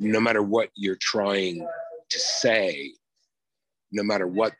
[0.00, 1.66] no matter what you're trying
[2.08, 2.92] to say,
[3.92, 4.54] no matter what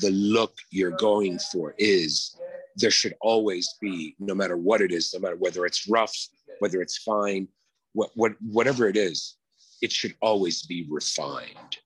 [0.00, 2.36] the look you're going for is,
[2.76, 6.14] there should always be, no matter what it is, no matter whether it's rough,
[6.58, 7.46] whether it's fine,
[7.92, 9.36] what, what, whatever it is,
[9.80, 11.78] it should always be refined.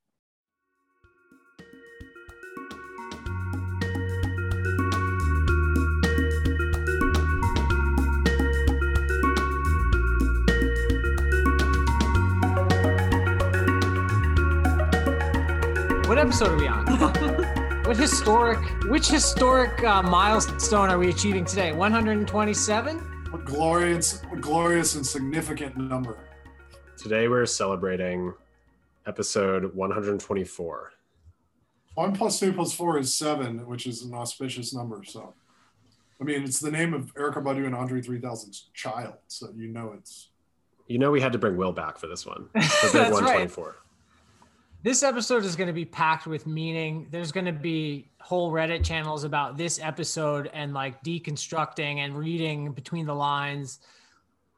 [16.15, 16.87] What episode are we on?
[17.87, 21.73] what historic, which historic uh, milestone are we achieving today?
[21.73, 22.99] 127?
[23.33, 26.19] What glorious, what glorious and significant number.
[26.97, 28.33] Today we're celebrating
[29.09, 30.93] episode 124.
[31.95, 35.03] One plus two plus four is seven, which is an auspicious number.
[35.03, 35.35] So,
[36.21, 39.15] I mean, it's the name of Erykah Badu and Andre 3000's child.
[39.27, 40.29] So you know it's.
[40.87, 42.51] You know we had to bring Will back for this one.
[42.55, 43.51] For That's big right.
[44.85, 44.91] 124.
[44.91, 47.07] This episode is going to be packed with meaning.
[47.11, 52.73] There's going to be whole Reddit channels about this episode and like deconstructing and reading
[52.73, 53.81] between the lines,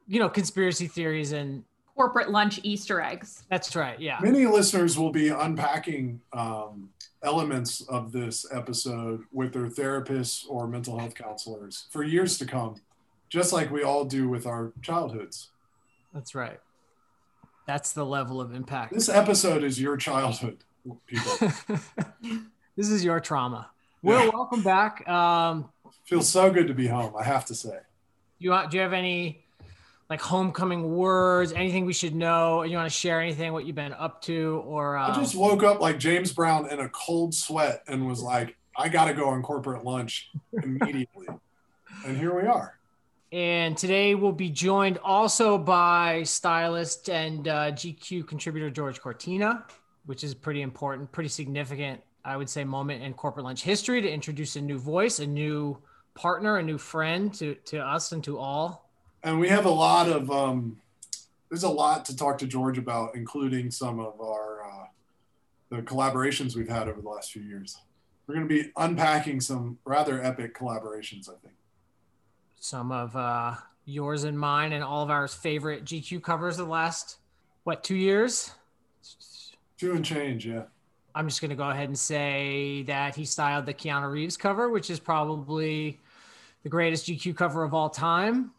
[0.07, 1.31] you know, conspiracy theories.
[1.31, 1.63] And
[1.95, 3.43] corporate lunch Easter eggs.
[3.49, 3.99] that's right.
[3.99, 4.19] Yeah.
[4.21, 6.89] Many listeners will be unpacking um,
[7.23, 12.75] elements of this episode with their therapists or mental health counselors for years to come,
[13.29, 15.49] just like we all do with our childhoods.
[16.13, 16.59] That's right.
[17.67, 18.93] That's the level of impact.
[18.93, 20.63] This episode is your childhood,
[21.05, 21.51] people.
[22.77, 23.69] this is your trauma.
[24.01, 24.29] Will, Yeah.
[24.33, 25.07] welcome back.
[25.07, 25.69] Um,
[26.05, 27.79] Feels so good to be home, I have to say.
[28.39, 29.43] you want, do you have any
[30.09, 32.63] like homecoming words, anything we should know?
[32.63, 35.63] You want to share anything, what you've been up to or, I uh, just woke
[35.63, 39.27] up like James Brown in a cold sweat and was like, I got to go
[39.27, 40.31] on corporate lunch
[40.63, 41.27] immediately.
[42.05, 42.76] and here we are.
[43.37, 49.63] And today we'll be joined also by stylist and uh, GQ contributor George Cortina,
[50.07, 54.09] which is pretty important, pretty significant, I would say, moment in corporate lunch history to
[54.09, 55.77] introduce a new voice, a new
[56.15, 58.89] partner, a new friend to, to us and to all.
[59.21, 60.81] And we have a lot of, um,
[61.49, 64.85] there's a lot to talk to George about, including some of our, uh,
[65.69, 67.77] the collaborations we've had over the last few years.
[68.25, 71.53] We're going to be unpacking some rather epic collaborations, I think.
[72.59, 76.71] Some of uh, yours and mine and all of our favorite GQ covers of the
[76.71, 77.17] last,
[77.63, 78.51] what, two years?
[79.77, 80.63] Two and change, yeah.
[81.15, 84.69] I'm just going to go ahead and say that he styled the Keanu Reeves cover,
[84.69, 85.99] which is probably
[86.63, 88.51] the greatest GQ cover of all time,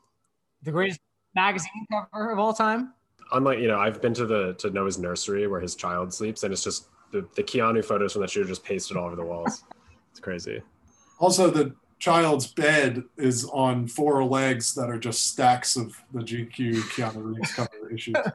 [0.62, 1.00] the greatest
[1.34, 2.94] magazine cover of all time.
[3.32, 6.53] Unlike, you know, I've been to the to Noah's nursery where his child sleeps, and
[6.53, 9.25] it's just the, the Keanu photos from that shoot are just pasted all over the
[9.25, 9.64] walls.
[10.10, 10.62] It's crazy.
[11.19, 16.75] Also, the child's bed is on four legs that are just stacks of the GQ
[16.92, 18.14] Keanu Reeves cover issues.
[18.16, 18.32] And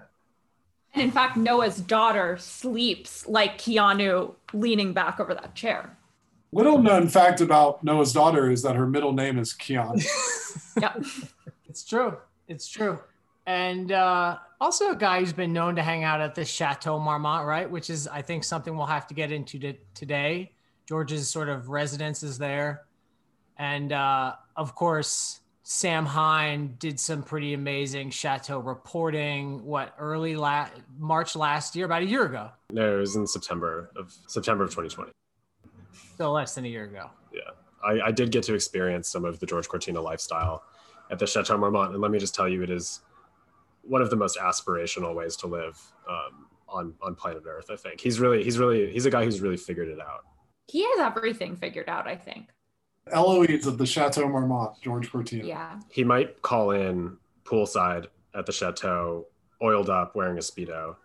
[1.03, 5.97] in fact, Noah's daughter sleeps like Keanu leaning back over that chair.
[6.51, 10.03] Little known fact about Noah's daughter is that her middle name is Keanu.
[10.79, 11.03] Yep.
[11.67, 12.17] It's true.
[12.47, 12.99] It's true.
[13.45, 17.45] And uh, also a guy who's been known to hang out at the Chateau Marmont,
[17.45, 17.69] right?
[17.69, 20.51] Which is, I think, something we'll have to get into to, today.
[20.87, 22.83] George's sort of residence is there.
[23.57, 30.69] And uh, of course, Sam Hine did some pretty amazing Chateau reporting, what, early la-
[30.97, 32.49] March last year, about a year ago.
[32.71, 35.11] No, it was in September of September of 2020.
[36.17, 37.09] So less than a year ago.
[37.83, 40.63] I, I did get to experience some of the George Cortina lifestyle
[41.11, 43.01] at the Chateau Marmont, and let me just tell you, it is
[43.81, 47.69] one of the most aspirational ways to live um, on on planet Earth.
[47.69, 50.21] I think he's really he's really he's a guy who's really figured it out.
[50.67, 52.47] He has everything figured out, I think.
[53.11, 55.45] Eloise of the Chateau Marmont, George Cortina.
[55.45, 55.79] Yeah.
[55.91, 59.27] He might call in poolside at the chateau,
[59.61, 60.95] oiled up, wearing a speedo,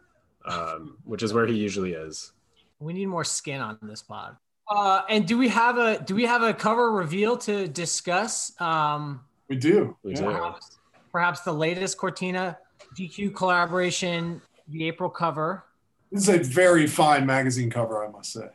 [0.45, 2.33] um, which is where he usually is.
[2.81, 4.37] We need more skin on this pod.
[4.71, 8.53] Uh, and do we have a do we have a cover reveal to discuss?
[8.61, 9.97] Um, We do.
[10.03, 10.19] We Yeah.
[10.21, 10.25] do.
[10.27, 10.79] perhaps,
[11.11, 12.59] perhaps the latest Cortina
[12.95, 15.65] GQ collaboration, the April cover.
[16.13, 18.49] This is a very fine magazine cover, I must say,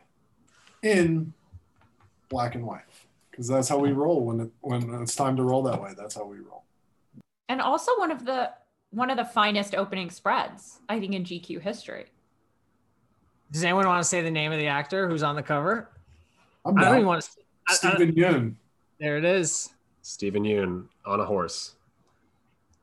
[0.82, 1.32] in
[2.28, 2.82] black and white,
[3.34, 5.92] because that's how we roll when it, when it's time to roll that way.
[5.96, 6.64] That's how we roll.
[7.48, 8.50] And also one of the
[8.90, 12.06] one of the finest opening spreads, I think, in GQ history.
[13.50, 15.90] Does anyone want to say the name of the actor who's on the cover?
[16.64, 17.30] I'm I don't even want to.
[17.68, 18.54] I, I, Steven Yeun
[19.00, 19.70] there it is.
[20.02, 21.74] Steven Yeun on a horse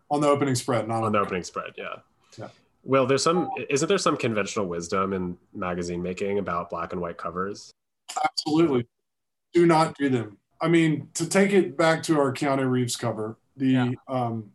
[0.09, 1.71] on the opening spread, not on the opening spread.
[1.77, 1.95] Yeah.
[2.37, 2.49] Yeah.
[2.83, 3.49] Well, there's some.
[3.69, 7.71] Isn't there some conventional wisdom in magazine making about black and white covers?
[8.23, 8.87] Absolutely.
[9.53, 10.37] Do not do them.
[10.61, 13.91] I mean, to take it back to our Keanu Reeves cover, the Yeah.
[14.07, 14.51] um,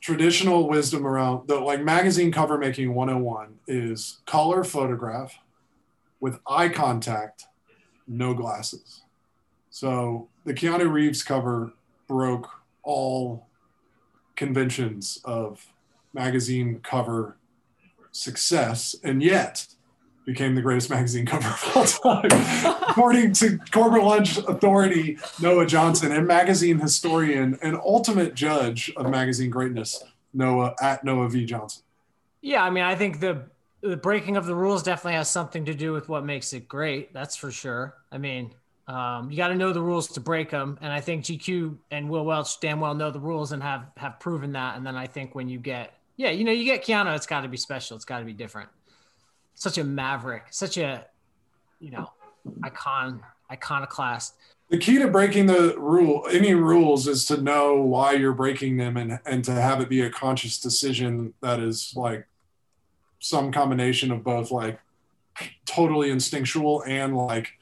[0.00, 5.36] traditional wisdom around the like magazine cover making 101 is color photograph
[6.20, 7.46] with eye contact,
[8.06, 9.02] no glasses.
[9.70, 11.72] So the Keanu Reeves cover
[12.06, 12.48] broke
[12.84, 13.48] all
[14.36, 15.66] conventions of
[16.14, 17.36] magazine cover
[18.12, 19.66] success, and yet
[20.26, 22.28] became the greatest magazine cover of all time.
[22.88, 29.50] According to Corporate Lunch Authority, Noah Johnson, and magazine historian and ultimate judge of magazine
[29.50, 30.02] greatness,
[30.34, 31.46] Noah at Noah V.
[31.46, 31.82] Johnson.
[32.42, 33.44] Yeah, I mean, I think the
[33.82, 37.12] the breaking of the rules definitely has something to do with what makes it great.
[37.12, 37.94] That's for sure.
[38.10, 38.52] I mean,
[38.88, 42.10] um, you got to know the rules to break them, and I think GQ and
[42.10, 44.76] Will Welch damn well know the rules and have have proven that.
[44.76, 47.42] And then I think when you get, yeah, you know, you get Keanu, it's got
[47.42, 47.94] to be special.
[47.94, 48.70] It's got to be different.
[49.56, 51.06] Such a maverick, such a,
[51.80, 52.12] you know,
[52.62, 54.34] icon, iconoclast.
[54.68, 58.96] The key to breaking the rule, any rules, is to know why you're breaking them
[58.96, 62.26] and and to have it be a conscious decision that is like
[63.18, 64.78] some combination of both like
[65.64, 67.52] totally instinctual and like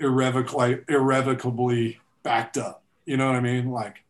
[0.00, 2.82] irrevocably irrevocably backed up.
[3.06, 3.70] You know what I mean?
[3.70, 4.04] Like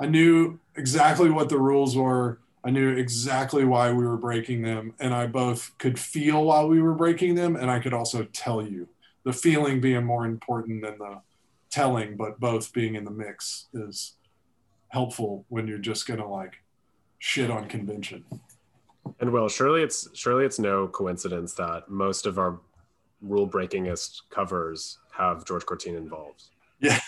[0.00, 2.38] I knew exactly what the rules were.
[2.64, 6.82] I knew exactly why we were breaking them, and I both could feel while we
[6.82, 8.88] were breaking them, and I could also tell you.
[9.24, 11.20] The feeling being more important than the
[11.70, 14.16] telling, but both being in the mix is
[14.88, 16.54] helpful when you're just gonna like
[17.18, 18.24] shit on convention.
[19.20, 22.60] And well, surely it's surely it's no coincidence that most of our
[23.20, 26.44] rule breakingest covers have George Cortina involved.
[26.80, 27.00] Yeah,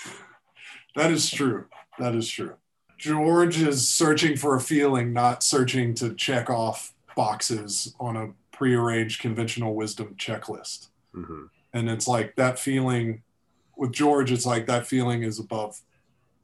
[0.96, 1.66] that is true.
[1.98, 2.54] That is true.
[3.00, 9.22] George is searching for a feeling, not searching to check off boxes on a prearranged
[9.22, 10.88] conventional wisdom checklist.
[11.16, 11.44] Mm-hmm.
[11.72, 13.22] And it's like that feeling
[13.74, 15.80] with George, it's like that feeling is above,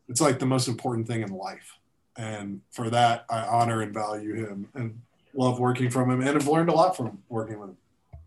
[0.09, 1.77] it's like the most important thing in life.
[2.17, 5.03] And for that, I honor and value him and
[5.35, 7.77] love working from him and have learned a lot from working with him.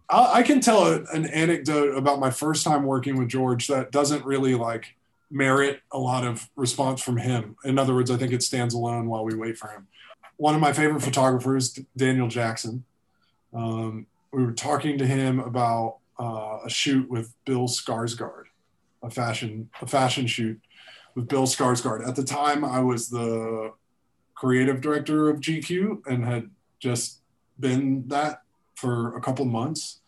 [0.08, 3.92] I, I can tell a, an anecdote about my first time working with George that
[3.92, 4.96] doesn't really like
[5.32, 7.56] merit a lot of response from him.
[7.64, 9.88] In other words, I think it stands alone while we wait for him.
[10.38, 12.86] One of my favorite photographers, Daniel Jackson,
[13.54, 18.46] um, we were talking to him about uh, a shoot with Bill Skarsgård,
[19.02, 20.60] a fashion a fashion shoot
[21.16, 22.08] with Bill Skarsgård.
[22.08, 23.74] At the time, I was the
[24.36, 26.50] creative director of GQ and had
[26.80, 27.22] just
[27.60, 28.42] been that
[28.76, 30.00] for a couple months,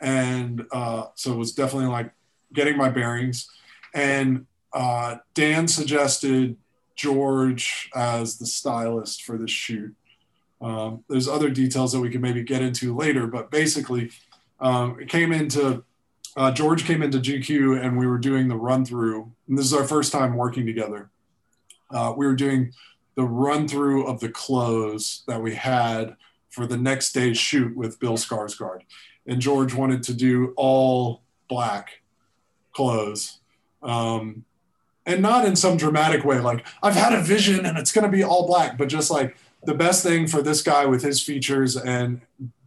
[0.00, 2.12] and uh, so it was definitely like
[2.52, 3.48] getting my bearings.
[3.94, 4.46] And
[4.76, 6.54] uh, Dan suggested
[6.96, 9.94] George as the stylist for the shoot.
[10.60, 14.10] Um, there's other details that we can maybe get into later, but basically,
[14.60, 15.82] um, it came into
[16.36, 19.32] uh, George came into GQ and we were doing the run through.
[19.48, 21.08] And this is our first time working together.
[21.90, 22.72] Uh, we were doing
[23.14, 26.16] the run through of the clothes that we had
[26.50, 28.80] for the next day's shoot with Bill Skarsgård.
[29.26, 32.02] And George wanted to do all black
[32.72, 33.40] clothes.
[33.82, 34.44] Um,
[35.06, 38.10] and not in some dramatic way, like I've had a vision and it's going to
[38.10, 41.76] be all black, but just like the best thing for this guy with his features
[41.76, 42.20] and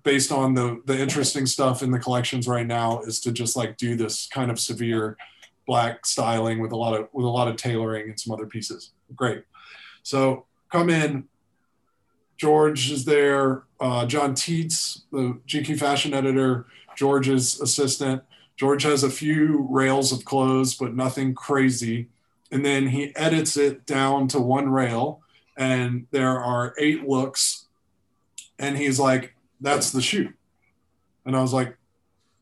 [0.03, 3.77] based on the the interesting stuff in the collections right now is to just like
[3.77, 5.17] do this kind of severe
[5.67, 8.91] black styling with a lot of with a lot of tailoring and some other pieces.
[9.15, 9.43] Great.
[10.03, 11.25] So come in.
[12.37, 13.63] George is there.
[13.81, 18.23] Uh, John Tietz, the GQ fashion editor, George's assistant.
[18.55, 22.07] George has a few rails of clothes, but nothing crazy.
[22.51, 25.21] And then he edits it down to one rail,
[25.57, 27.67] and there are eight looks.
[28.57, 30.33] And he's like, that's the shoot.
[31.25, 31.77] And I was like,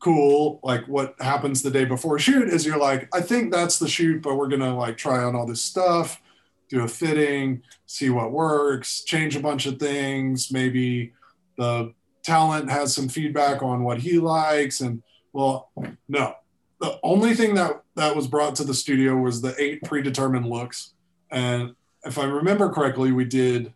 [0.00, 0.60] cool.
[0.62, 4.22] Like, what happens the day before shoot is you're like, I think that's the shoot,
[4.22, 6.20] but we're to like try on all this stuff,
[6.68, 10.52] do a fitting, see what works, change a bunch of things.
[10.52, 11.12] Maybe
[11.56, 14.80] the talent has some feedback on what he likes.
[14.80, 15.70] And well,
[16.08, 16.34] no.
[16.80, 20.92] The only thing that that was brought to the studio was the eight predetermined looks.
[21.30, 23.72] And if I remember correctly, we did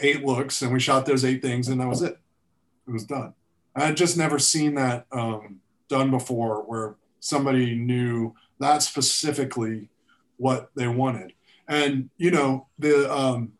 [0.00, 2.18] eight looks and we shot those eight things, and that was it
[2.86, 3.34] it was done.
[3.74, 9.88] I had just never seen that um, done before, where somebody knew that specifically
[10.36, 11.32] what they wanted,
[11.68, 13.52] and you know the um,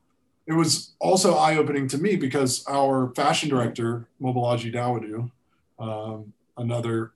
[0.47, 5.31] it was also eye opening to me because our fashion director Mobolaji Dawodu,
[5.79, 7.13] um, another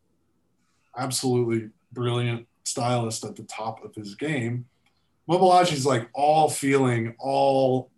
[0.97, 4.67] absolutely brilliant stylist at the top of his game.
[5.29, 7.91] Mobolaji's like all feeling, all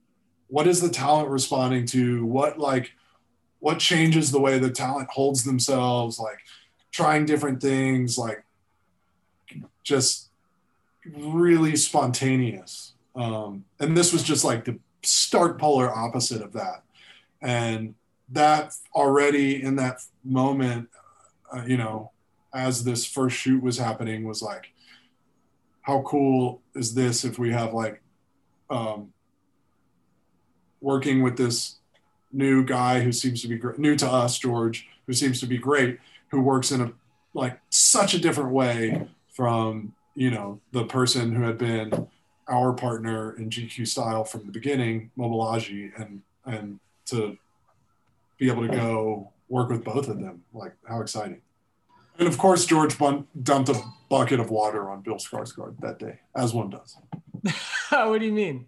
[0.48, 2.24] what is the talent responding to?
[2.26, 2.92] What like
[3.60, 6.40] what changes the way the talent holds themselves, like
[6.90, 8.44] trying different things, like
[9.82, 10.30] just
[11.04, 12.92] really spontaneous.
[13.14, 16.82] Um, and this was just like the stark polar opposite of that.
[17.40, 17.94] And
[18.30, 20.88] that already in that moment,
[21.54, 22.11] uh, you know,
[22.54, 24.72] as this first shoot was happening, was like,
[25.82, 28.00] how cool is this if we have like
[28.70, 29.12] um,
[30.80, 31.76] working with this
[32.32, 35.58] new guy who seems to be great, new to us, George, who seems to be
[35.58, 36.92] great, who works in a
[37.34, 42.08] like such a different way from you know the person who had been
[42.48, 47.36] our partner in GQ style from the beginning, Mobolaji, and and to
[48.38, 51.40] be able to go work with both of them, like how exciting!
[52.18, 56.20] And of course, George bun- dumped a bucket of water on Bill Skarsgård that day,
[56.36, 56.96] as one does.
[57.90, 58.66] what do you mean?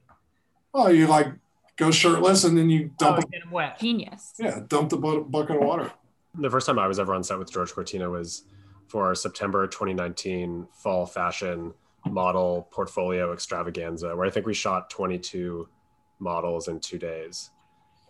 [0.73, 1.29] Oh, you like
[1.77, 3.19] go shirtless and then you dump.
[3.19, 3.79] Oh, get him wet.
[3.79, 4.35] Genius.
[4.39, 5.93] Yeah, dump the bu- bucket of water.
[6.37, 8.45] The first time I was ever on set with George Cortina was
[8.89, 11.73] for our September 2019 fall fashion
[12.07, 15.69] model portfolio extravaganza, where I think we shot 22
[16.19, 17.51] models in two days.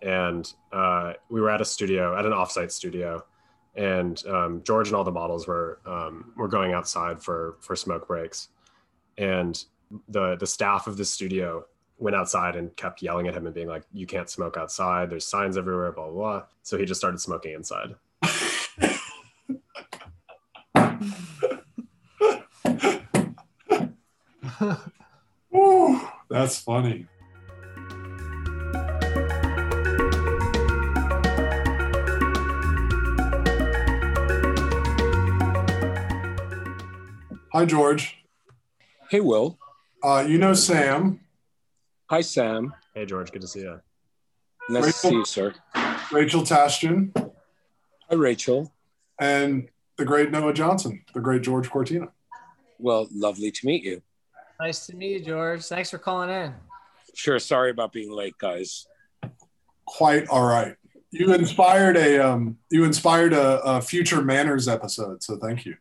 [0.03, 3.25] And uh, we were at a studio, at an offsite studio,
[3.77, 8.07] and um, George and all the models were um, were going outside for for smoke
[8.09, 8.49] breaks,
[9.19, 9.65] and
[10.09, 11.65] the the staff of the studio
[11.99, 15.11] went outside and kept yelling at him and being like, "You can't smoke outside.
[15.11, 16.15] There's signs everywhere." Blah blah.
[16.15, 16.43] blah.
[16.63, 17.95] So he just started smoking inside.
[25.51, 27.07] Woo, that's funny.
[37.55, 38.19] Hi, George.
[39.11, 39.59] Hey, Will.
[40.03, 41.21] Uh, you know Sam,
[42.11, 42.75] Hi, Sam.
[42.95, 43.81] Hey George, good to see you.
[44.69, 45.55] Nice to see you, sir.
[46.13, 47.11] Rachel Tashjian,
[48.11, 48.75] Hi, Rachel.
[49.19, 52.09] and the great Noah Johnson, the great George Cortina.
[52.79, 54.03] Well, lovely to meet you.
[54.61, 55.65] Nice to meet you, George.
[55.65, 56.53] Thanks for calling in.
[57.15, 57.39] Sure.
[57.39, 58.87] Sorry about being late, guys.
[59.87, 60.75] Quite all right.
[61.13, 65.77] You inspired a um, you inspired a, a future manners episode, so thank you.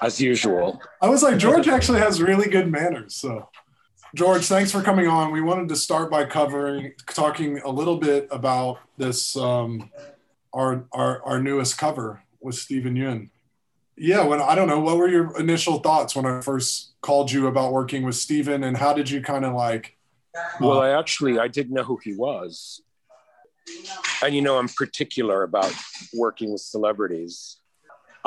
[0.00, 0.80] As usual.
[1.02, 3.14] I was like, George actually has really good manners.
[3.14, 3.48] So,
[4.14, 5.32] George, thanks for coming on.
[5.32, 9.90] We wanted to start by covering, talking a little bit about this, um,
[10.52, 13.30] our, our, our newest cover with Steven Yeun.
[14.00, 17.48] Yeah, when I don't know, what were your initial thoughts when I first called you
[17.48, 19.96] about working with Steven, and how did you kind of like?
[20.60, 22.80] Well, I actually I didn't know who he was,
[24.22, 25.74] and you know I'm particular about
[26.14, 27.57] working with celebrities.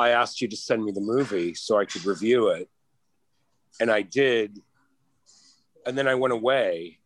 [0.02, 2.68] I asked you to send me the movie so I could review it,
[3.80, 4.58] and I did.
[5.84, 6.98] And then I went away,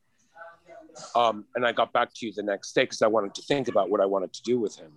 [1.14, 3.68] um, and I got back to you the next day because I wanted to think
[3.68, 4.92] about what I wanted to do with him.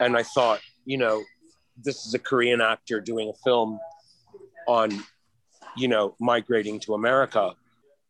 [0.00, 1.22] And I thought, you know,
[1.76, 3.78] this is a Korean actor doing a film
[4.66, 5.04] on,
[5.76, 7.54] you know, migrating to America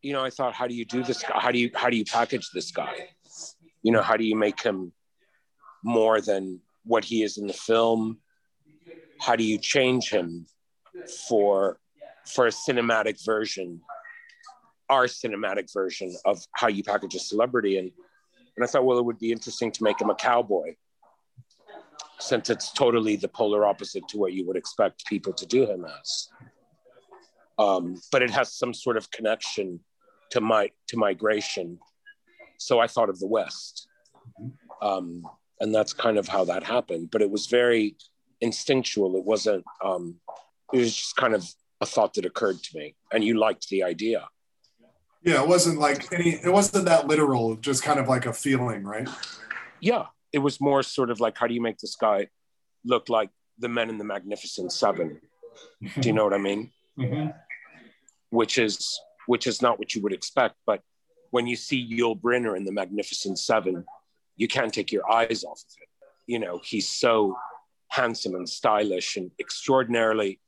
[0.02, 1.22] you know, I thought, how do you do this?
[1.22, 3.08] How do you how do you package this guy?
[3.82, 4.92] You know, how do you make him
[5.84, 8.18] more than what he is in the film?
[9.22, 10.46] How do you change him
[11.28, 11.78] for
[12.26, 13.80] for a cinematic version,
[14.88, 17.78] our cinematic version of how you package a celebrity?
[17.78, 17.92] And
[18.56, 20.74] and I thought, well, it would be interesting to make him a cowboy,
[22.18, 25.86] since it's totally the polar opposite to what you would expect people to do him
[25.86, 26.28] as.
[27.58, 29.80] Um, but it has some sort of connection
[30.30, 31.78] to my to migration.
[32.58, 33.88] So I thought of the West,
[34.80, 35.22] um,
[35.60, 37.10] and that's kind of how that happened.
[37.12, 37.96] But it was very
[38.42, 39.16] instinctual.
[39.16, 39.64] It wasn't.
[39.82, 40.16] Um,
[40.72, 41.48] it was just kind of
[41.80, 44.28] a thought that occurred to me, and you liked the idea.
[45.22, 46.30] Yeah, it wasn't like any.
[46.30, 47.56] It wasn't that literal.
[47.56, 49.08] Just kind of like a feeling, right?
[49.80, 52.28] Yeah, it was more sort of like, how do you make this guy
[52.84, 55.20] look like the men in the Magnificent Seven?
[56.00, 56.72] Do you know what I mean?
[56.98, 57.30] Mm-hmm.
[58.30, 60.56] Which is which is not what you would expect.
[60.66, 60.82] But
[61.30, 63.84] when you see Yul Brynner in The Magnificent Seven,
[64.36, 65.88] you can't take your eyes off of it.
[66.26, 67.36] You know, he's so
[67.92, 70.40] handsome and stylish and extraordinarily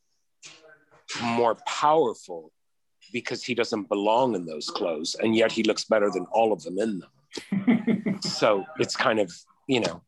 [1.23, 2.51] more powerful
[3.13, 5.15] because he doesn't belong in those clothes.
[5.21, 8.19] And yet he looks better than all of them in them.
[8.23, 9.31] so it's kind of,
[9.69, 10.01] you know,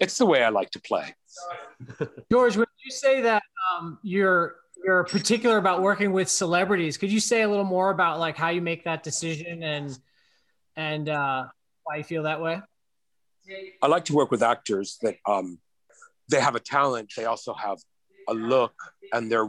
[0.00, 1.14] it's the way I like to play.
[2.32, 6.96] George, would you say that um, you're you're particular about working with celebrities.
[6.96, 9.96] Could you say a little more about like how you make that decision and
[10.74, 11.44] and uh,
[11.84, 12.60] why you feel that way?
[13.82, 15.58] I like to work with actors that um,
[16.30, 17.12] they have a talent.
[17.16, 17.78] They also have
[18.28, 18.74] a look,
[19.12, 19.48] and they're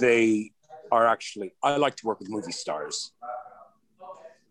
[0.00, 0.52] they
[0.90, 1.52] are actually.
[1.62, 3.12] I like to work with movie stars,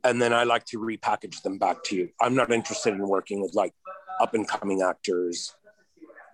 [0.04, 2.10] and then I like to repackage them back to you.
[2.22, 3.74] I'm not interested in working with like
[4.20, 5.56] up and coming actors,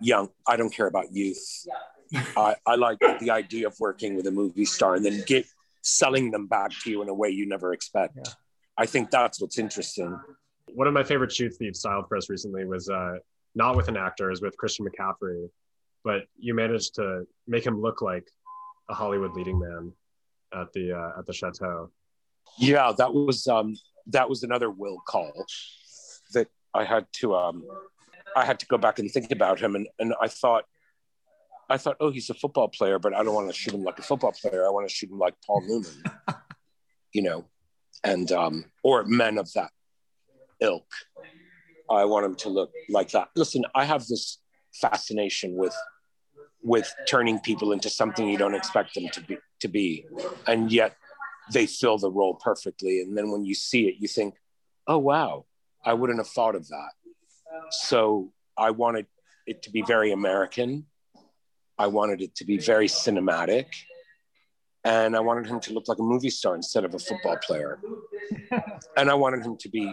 [0.00, 0.28] young.
[0.46, 1.66] I don't care about youth.
[2.36, 5.46] I, I like the idea of working with a movie star and then get
[5.80, 8.16] selling them back to you in a way you never expect.
[8.16, 8.32] Yeah.
[8.76, 10.18] I think that's what's interesting.
[10.74, 13.16] One of my favorite shoots that you've styled for us recently was uh,
[13.54, 15.48] not with an actor, is with Christian McCaffrey,
[16.04, 18.28] but you managed to make him look like
[18.88, 19.92] a Hollywood leading man
[20.54, 21.90] at the uh, at the chateau.
[22.58, 23.76] Yeah, that was um,
[24.08, 25.32] that was another will call
[26.34, 27.64] that I had to um,
[28.36, 30.64] I had to go back and think about him, and and I thought
[31.72, 33.98] I thought, oh, he's a football player, but I don't want to shoot him like
[33.98, 34.66] a football player.
[34.66, 36.02] I want to shoot him like Paul Newman,
[37.14, 37.46] you know,
[38.04, 39.70] and um, or men of that
[40.60, 40.84] ilk.
[41.96, 43.28] I want him to look like that.
[43.36, 44.38] Listen, I have this
[44.74, 45.76] fascination with
[46.64, 50.06] with turning people into something you don't expect them to be to be,
[50.46, 50.96] and yet
[51.52, 53.00] they fill the role perfectly.
[53.00, 54.34] And then when you see it, you think,
[54.86, 55.46] oh wow,
[55.84, 56.90] I wouldn't have thought of that.
[57.70, 59.06] So I wanted
[59.46, 60.86] it to be very American.
[61.78, 63.66] I wanted it to be very cinematic.
[64.84, 67.80] And I wanted him to look like a movie star instead of a football player.
[68.96, 69.92] and I wanted him to be,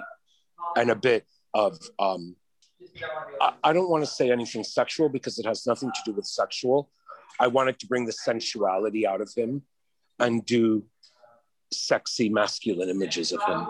[0.75, 2.35] and a bit of, um,
[3.41, 6.25] I, I don't want to say anything sexual because it has nothing to do with
[6.25, 6.89] sexual.
[7.39, 9.63] I wanted to bring the sensuality out of him
[10.19, 10.83] and do
[11.71, 13.67] sexy masculine images of him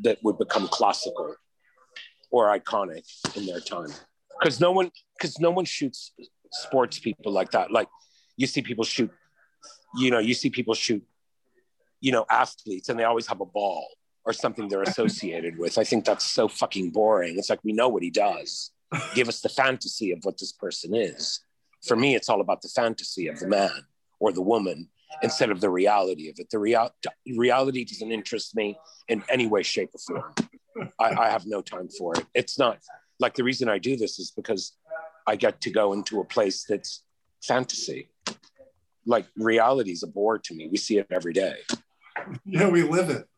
[0.00, 1.34] that would become classical
[2.30, 3.04] or iconic
[3.36, 3.92] in their time.
[4.38, 6.12] Because no one because no one shoots
[6.52, 7.72] sports people like that.
[7.72, 7.88] Like
[8.36, 9.10] you see people shoot
[9.96, 11.02] you know you see people shoot
[12.00, 13.86] you know athletes and they always have a ball
[14.28, 17.88] or something they're associated with i think that's so fucking boring it's like we know
[17.88, 18.70] what he does
[19.14, 21.40] give us the fantasy of what this person is
[21.86, 23.86] for me it's all about the fantasy of the man
[24.20, 24.88] or the woman
[25.22, 26.50] instead of the reality of it.
[26.50, 26.90] The real,
[27.26, 30.90] reality doesn't interest me in any way, shape, or form.
[30.98, 32.24] I, I have no time for it.
[32.34, 32.78] It's not
[33.18, 34.72] like the reason I do this is because
[35.26, 37.02] I get to go into a place that's
[37.42, 38.08] fantasy.
[39.06, 40.68] Like reality is a bore to me.
[40.68, 41.56] We see it every day.
[42.44, 43.28] Yeah, we live it.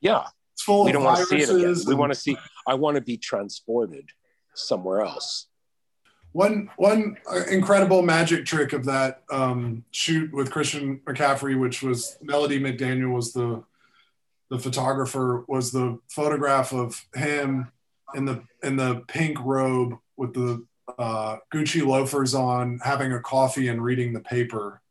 [0.00, 0.24] Yeah.
[0.54, 1.76] It's full we don't want to see it again.
[1.86, 2.36] We want to see,
[2.66, 4.10] I want to be transported
[4.54, 5.46] somewhere else.
[6.32, 12.16] One one uh, incredible magic trick of that um, shoot with Christian McCaffrey, which was
[12.22, 13.62] Melody McDaniel was the
[14.50, 17.70] the photographer, was the photograph of him
[18.14, 20.64] in the in the pink robe with the
[20.98, 24.81] uh, Gucci loafers on, having a coffee and reading the paper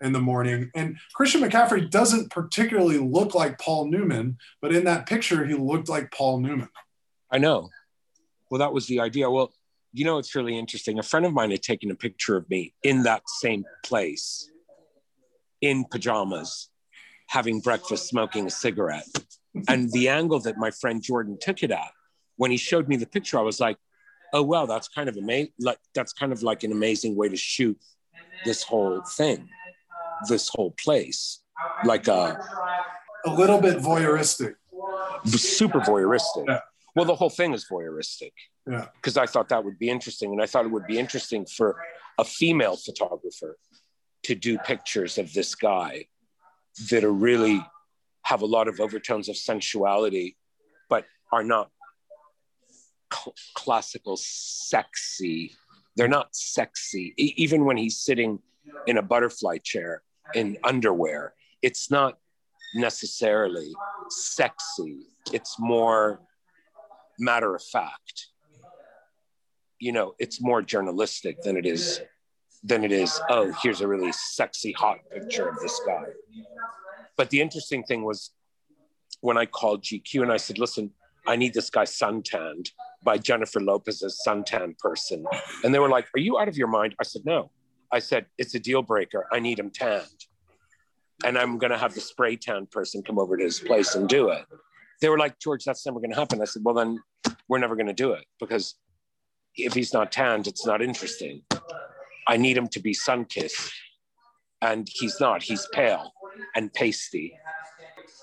[0.00, 0.70] in the morning.
[0.74, 5.88] And Christian McCaffrey doesn't particularly look like Paul Newman, but in that picture, he looked
[5.88, 6.68] like Paul Newman.
[7.30, 7.70] I know.
[8.50, 9.30] Well, that was the idea.
[9.30, 9.52] Well,
[9.92, 10.98] you know, it's really interesting.
[10.98, 14.50] A friend of mine had taken a picture of me in that same place,
[15.60, 16.68] in pajamas,
[17.28, 19.08] having breakfast, smoking a cigarette.
[19.68, 21.90] And the angle that my friend Jordan took it at,
[22.36, 23.78] when he showed me the picture, I was like,
[24.34, 25.52] oh, wow, that's kind of amazing.
[25.58, 27.78] Like, that's kind of like an amazing way to shoot
[28.44, 29.48] this whole thing,
[30.28, 31.40] this whole place.
[31.84, 32.36] Like, uh,
[33.24, 34.54] A little bit voyeuristic.
[35.26, 36.44] super voyeuristic.
[36.46, 36.60] Yeah.
[36.94, 38.32] Well, the whole thing is voyeuristic.
[38.70, 38.86] Yeah.
[38.94, 40.32] Because I thought that would be interesting.
[40.32, 41.76] And I thought it would be interesting for
[42.18, 43.58] a female photographer
[44.24, 46.06] to do pictures of this guy
[46.90, 47.64] that are really
[48.22, 50.36] have a lot of overtones of sensuality,
[50.88, 51.70] but are not
[53.12, 55.52] cl- classical sexy.
[55.96, 57.14] They're not sexy.
[57.16, 58.40] E- even when he's sitting
[58.86, 60.02] in a butterfly chair
[60.34, 62.18] in underwear, it's not
[62.74, 63.72] necessarily
[64.08, 65.06] sexy.
[65.32, 66.20] It's more
[67.18, 68.26] matter of fact.
[69.78, 72.00] You know, it's more journalistic than it is
[72.64, 76.04] than it is, oh, here's a really sexy hot picture of this guy.
[77.16, 78.32] But the interesting thing was
[79.20, 80.90] when I called GQ and I said, listen,
[81.26, 82.70] I need this guy suntanned
[83.02, 85.24] by Jennifer Lopez's suntan person.
[85.64, 86.94] And they were like, Are you out of your mind?
[87.00, 87.50] I said, No.
[87.92, 89.26] I said, It's a deal breaker.
[89.32, 90.26] I need him tanned.
[91.24, 94.08] And I'm going to have the spray tan person come over to his place and
[94.08, 94.44] do it.
[95.00, 96.40] They were like, George, that's never going to happen.
[96.42, 97.00] I said, Well, then
[97.48, 98.74] we're never going to do it because
[99.56, 101.42] if he's not tanned, it's not interesting.
[102.28, 103.72] I need him to be sun kissed.
[104.60, 106.12] And he's not, he's pale
[106.54, 107.38] and pasty.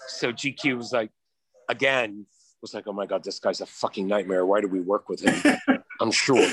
[0.07, 1.11] So GQ was like,
[1.69, 2.25] again,
[2.63, 4.45] was like, oh my God, this guy's a fucking nightmare.
[4.45, 5.57] Why do we work with him?
[6.01, 6.49] I'm sure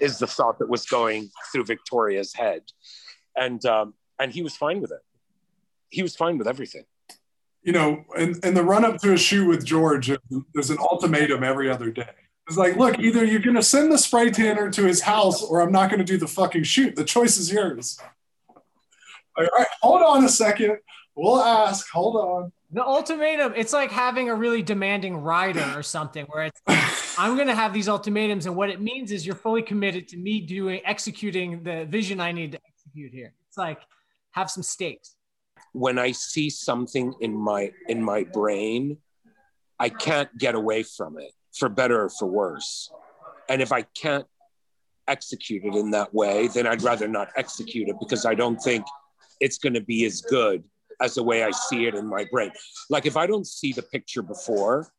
[0.00, 2.62] is the thought that was going through Victoria's head.
[3.36, 5.00] And um, and he was fine with it.
[5.90, 6.84] He was fine with everything.
[7.62, 10.10] you know, in, in the run up to a shoot with George,
[10.54, 12.08] there's an ultimatum every other day.
[12.48, 15.60] It's like, look, either you're going to send the spray tanner to his house or
[15.60, 16.96] I'm not going to do the fucking shoot.
[16.96, 17.98] The choice is yours.
[19.36, 20.78] All right, hold on a second.
[21.14, 21.88] We'll ask.
[21.92, 22.52] Hold on.
[22.72, 26.78] The ultimatum, it's like having a really demanding rider or something where it's like,
[27.20, 28.46] I'm going to have these ultimatums.
[28.46, 32.32] And what it means is you're fully committed to me doing, executing the vision I
[32.32, 33.34] need to execute here.
[33.48, 33.80] It's like,
[34.32, 35.16] have some stakes.
[35.72, 38.96] When I see something in my in my brain
[39.80, 42.90] I can't get away from it for better or for worse.
[43.48, 44.26] And if I can't
[45.08, 48.84] execute it in that way, then I'd rather not execute it because I don't think
[49.40, 50.62] it's going to be as good
[51.00, 52.52] as the way I see it in my brain.
[52.90, 54.92] Like if I don't see the picture before,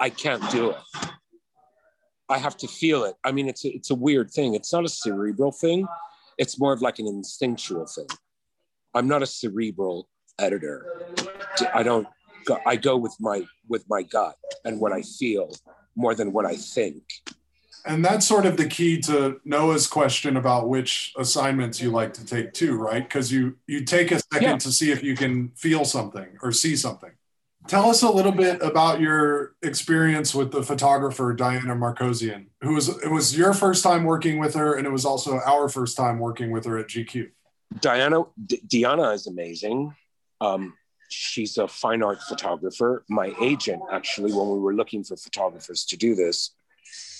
[0.00, 0.78] I can't do it.
[2.32, 3.14] I have to feel it.
[3.24, 4.54] I mean, it's a, it's a weird thing.
[4.54, 5.86] It's not a cerebral thing.
[6.38, 8.08] It's more of like an instinctual thing.
[8.94, 10.86] I'm not a cerebral editor.
[11.74, 12.06] I don't.
[12.44, 15.52] Go, I go with my with my gut and what I feel
[15.94, 17.04] more than what I think.
[17.84, 22.24] And that's sort of the key to Noah's question about which assignments you like to
[22.24, 23.02] take too, right?
[23.02, 24.56] Because you you take a second yeah.
[24.56, 27.12] to see if you can feel something or see something.
[27.68, 32.88] Tell us a little bit about your experience with the photographer Diana Markosian, who was
[32.88, 36.18] it was your first time working with her, and it was also our first time
[36.18, 37.30] working with her at GQ.
[37.80, 39.94] Diana D- Diana is amazing.
[40.40, 40.74] Um,
[41.08, 43.04] she's a fine art photographer.
[43.08, 46.50] My agent, actually, when we were looking for photographers to do this,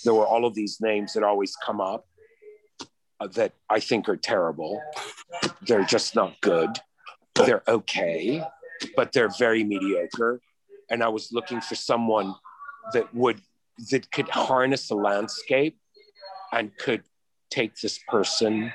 [0.03, 2.05] there were all of these names that always come up
[3.19, 4.81] uh, that I think are terrible.
[5.61, 6.69] They're just not good.
[7.35, 8.43] They're okay,
[8.95, 10.41] but they're very mediocre.
[10.89, 12.35] And I was looking for someone
[12.93, 13.41] that would
[13.89, 15.77] that could harness the landscape
[16.51, 17.03] and could
[17.49, 18.71] take this person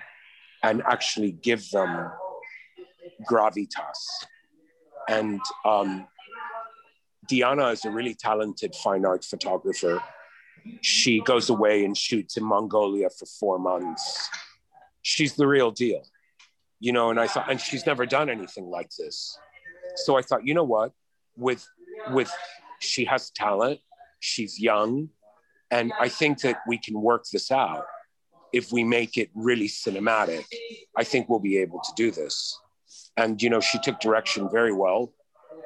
[0.63, 2.11] and actually give them
[3.29, 4.01] gravitas.
[5.09, 6.07] And um,
[7.29, 10.03] Diana is a really talented fine art photographer.
[10.81, 14.29] She goes away and shoots in Mongolia for four months.
[15.03, 16.03] She's the real deal,
[16.81, 17.11] you know.
[17.11, 19.39] And I thought, and she's never done anything like this.
[20.05, 20.93] So I thought, you know what?
[21.37, 21.67] With
[22.11, 22.33] with
[22.81, 23.81] she has talent,
[24.21, 25.11] she's young,
[25.71, 27.85] and I think that we can work this out
[28.53, 30.45] if we make it really cinematic,
[30.97, 32.59] I think we'll be able to do this.
[33.17, 35.13] And, you know, she took direction very well.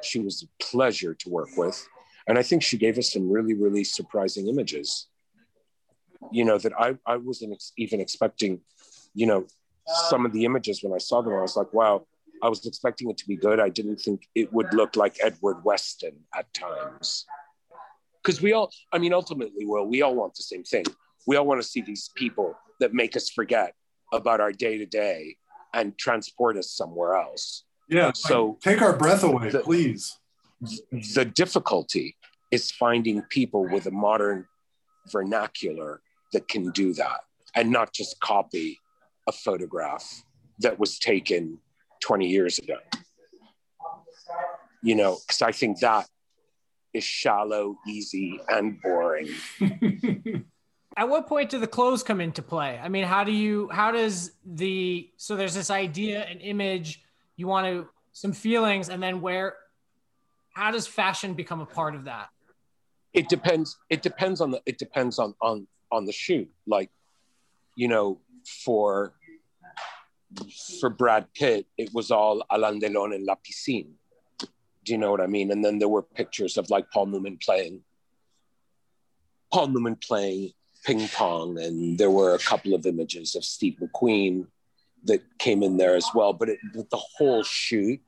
[0.01, 1.87] She was a pleasure to work with.
[2.27, 5.07] And I think she gave us some really, really surprising images,
[6.31, 8.61] you know, that I, I wasn't even expecting,
[9.13, 9.45] you know,
[10.09, 12.05] some of the images when I saw them, I was like, wow,
[12.43, 13.61] I was expecting it to be good.
[13.61, 17.25] I didn't think it would look like Edward Weston at times.
[18.21, 20.83] Because we all, I mean, ultimately, well, we all want the same thing.
[21.25, 23.73] We all want to see these people that make us forget
[24.11, 25.37] about our day to day
[25.73, 27.63] and transport us somewhere else.
[27.89, 28.11] Yeah.
[28.13, 30.19] So take our breath away, the, please.
[31.15, 32.17] The difficulty
[32.51, 34.47] is finding people with a modern
[35.09, 36.01] vernacular
[36.33, 37.21] that can do that
[37.55, 38.79] and not just copy
[39.27, 40.23] a photograph
[40.59, 41.59] that was taken
[42.03, 42.75] 20 years ago.
[44.83, 46.07] You know, because I think that
[46.93, 49.29] is shallow, easy, and boring.
[50.97, 52.79] At what point do the clothes come into play?
[52.81, 57.01] I mean, how do you, how does the, so there's this idea, an image,
[57.35, 59.55] you want to, some feelings, and then where,
[60.51, 62.27] how does fashion become a part of that?
[63.13, 63.77] It depends.
[63.89, 66.51] It depends on the, it depends on, on, on the shoot.
[66.67, 66.91] Like,
[67.75, 68.19] you know,
[68.63, 69.13] for,
[70.79, 73.91] for Brad Pitt, it was all Alain Delon and La Piscine.
[74.39, 75.51] Do you know what I mean?
[75.51, 77.81] And then there were pictures of like Paul Newman playing,
[79.51, 80.51] Paul Newman playing
[80.85, 84.47] ping pong, and there were a couple of images of Steve McQueen
[85.05, 86.33] that came in there as well.
[86.33, 88.01] But, it, but the whole shoot,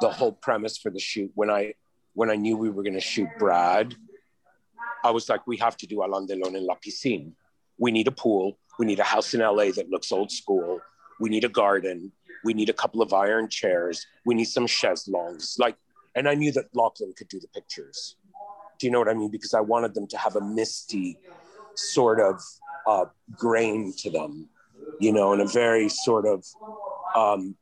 [0.00, 1.74] the whole premise for the shoot, when I
[2.14, 3.94] when I knew we were going to shoot Brad,
[5.04, 7.32] I was like, we have to do Alain Delon in La Piscine.
[7.78, 8.58] We need a pool.
[8.78, 10.80] We need a house in LA that looks old school.
[11.20, 12.12] We need a garden.
[12.42, 14.06] We need a couple of iron chairs.
[14.24, 15.58] We need some chaiselongs.
[15.58, 15.76] Like,
[16.14, 18.16] and I knew that Lachlan could do the pictures.
[18.78, 19.30] Do you know what I mean?
[19.30, 21.18] Because I wanted them to have a misty
[21.74, 22.40] sort of
[22.86, 23.04] uh,
[23.36, 24.48] grain to them,
[24.98, 26.44] you know, and a very sort of
[27.14, 27.54] um,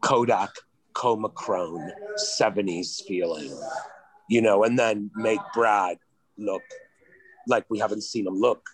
[0.00, 0.50] Kodak
[0.94, 3.54] Kodachrome 70s feeling,
[4.28, 5.98] you know, and then make Brad
[6.38, 6.62] look
[7.46, 8.68] like we haven't seen him look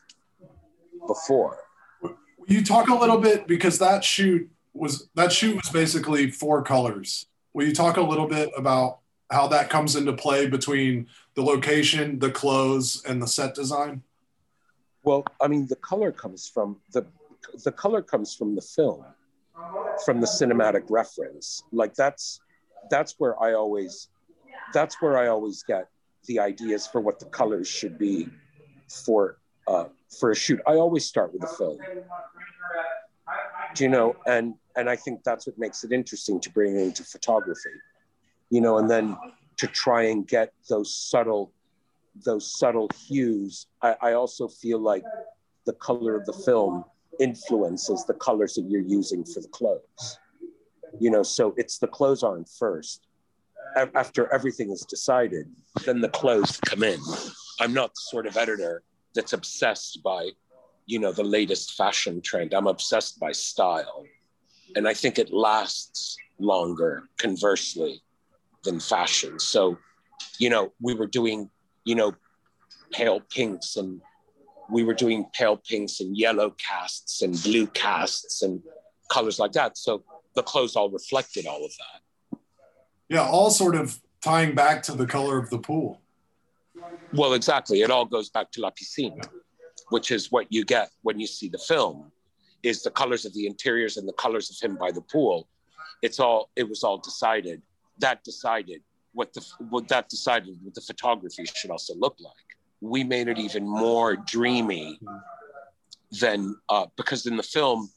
[1.06, 1.58] before.
[2.46, 7.26] You talk a little bit because that shoot was that shoot was basically four colors.
[7.54, 12.18] Will you talk a little bit about how that comes into play between the location,
[12.18, 14.02] the clothes, and the set design?
[15.02, 17.06] Well, I mean, the color comes from the
[17.64, 19.04] the color comes from the film,
[20.04, 21.62] from the cinematic reference.
[21.72, 22.40] Like that's
[22.90, 24.08] that's where I always
[24.72, 25.88] that's where I always get
[26.26, 28.28] the ideas for what the colors should be
[28.88, 29.84] for uh,
[30.18, 30.60] for a shoot.
[30.66, 31.78] I always start with the film.
[33.74, 34.16] Do you know?
[34.26, 37.70] And and I think that's what makes it interesting to bring into photography
[38.50, 39.16] you know, and then
[39.56, 41.52] to try and get those subtle,
[42.24, 43.66] those subtle hues.
[43.82, 45.04] I, I also feel like
[45.64, 46.84] the color of the film
[47.18, 50.18] influences the colors that you're using for the clothes.
[51.00, 53.06] You know, so it's the clothes aren't first,
[53.94, 55.46] after everything is decided,
[55.84, 57.00] then the clothes come in.
[57.60, 58.82] I'm not the sort of editor
[59.16, 60.30] that's obsessed by,
[60.86, 62.54] you know, the latest fashion trend.
[62.54, 64.04] I'm obsessed by style.
[64.76, 68.02] And I think it lasts longer, conversely,
[68.62, 69.40] than fashion.
[69.40, 69.78] So,
[70.38, 71.50] you know, we were doing,
[71.84, 72.14] you know,
[72.92, 74.00] pale pinks and
[74.70, 78.62] we were doing pale pinks and yellow casts and blue casts and
[79.10, 79.76] colors like that.
[79.78, 82.38] So the clothes all reflected all of that.
[83.08, 86.00] Yeah, all sort of tying back to the color of the pool.
[87.12, 87.82] Well, exactly.
[87.82, 89.20] It all goes back to La Piscine,
[89.90, 92.10] which is what you get when you see the film,
[92.62, 95.48] is the colors of the interiors and the colors of him by the pool.
[96.02, 96.50] It's all.
[96.56, 97.62] It was all decided.
[97.98, 102.32] That decided what the what that decided what the photography should also look like.
[102.82, 105.00] We made it even more dreamy
[106.20, 107.90] than uh, because in the film,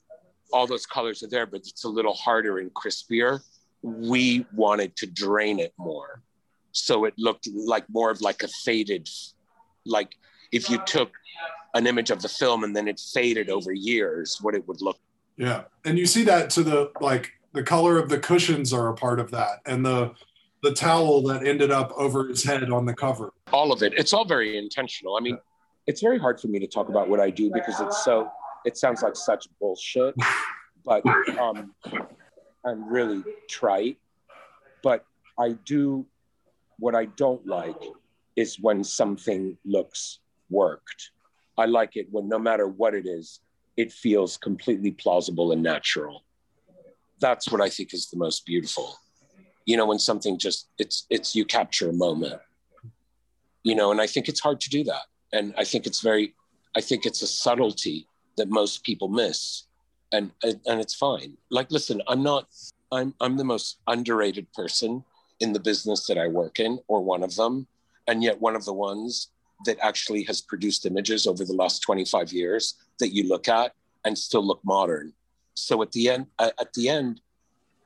[0.54, 3.42] all those colors are there, but it's a little harder and crispier.
[3.82, 6.22] We wanted to drain it more
[6.72, 9.08] so it looked like more of like a faded
[9.86, 10.16] like
[10.52, 11.12] if you took
[11.76, 14.98] an image of the film and then it faded over years what it would look
[15.40, 15.64] yeah.
[15.86, 19.20] And you see that to the like the color of the cushions are a part
[19.20, 20.14] of that and the
[20.62, 23.34] the towel that ended up over his head on the cover.
[23.54, 23.94] All of it.
[23.94, 25.16] It's all very intentional.
[25.16, 25.42] I mean yeah.
[25.88, 28.30] it's very hard for me to talk about what i do because it's so
[28.66, 30.14] it sounds like such bullshit
[30.86, 31.06] but
[31.40, 31.74] um
[32.66, 33.98] i'm really trite.
[34.84, 35.06] But
[35.40, 36.06] i do
[36.80, 37.82] what I don't like
[38.36, 41.12] is when something looks worked.
[41.58, 43.42] I like it when no matter what it is,
[43.76, 46.24] it feels completely plausible and natural.
[47.20, 48.98] That's what I think is the most beautiful.
[49.66, 52.42] You know, when something just it's it's you capture a moment.
[53.64, 55.04] You know, and I think it's hard to do that.
[55.34, 56.34] And I think it's very
[56.76, 59.66] I think it's a subtlety that most people miss.
[60.12, 61.38] And and, it's fine.
[61.52, 62.48] Like listen, I'm not
[62.92, 65.04] I'm I'm the most underrated person
[65.40, 67.68] in the business that I work in, or one of them,
[68.08, 69.30] and yet one of the ones
[69.66, 73.74] that actually has produced images over the last 25 years that you look at
[74.06, 75.14] and still look modern.
[75.54, 77.22] So at the end, at the end,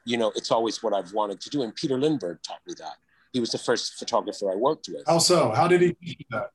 [0.05, 1.63] you know, it's always what I've wanted to do.
[1.63, 2.97] And Peter Lindbergh taught me that.
[3.31, 5.03] He was the first photographer I worked with.
[5.07, 5.49] How so?
[5.51, 6.51] How did he teach you that?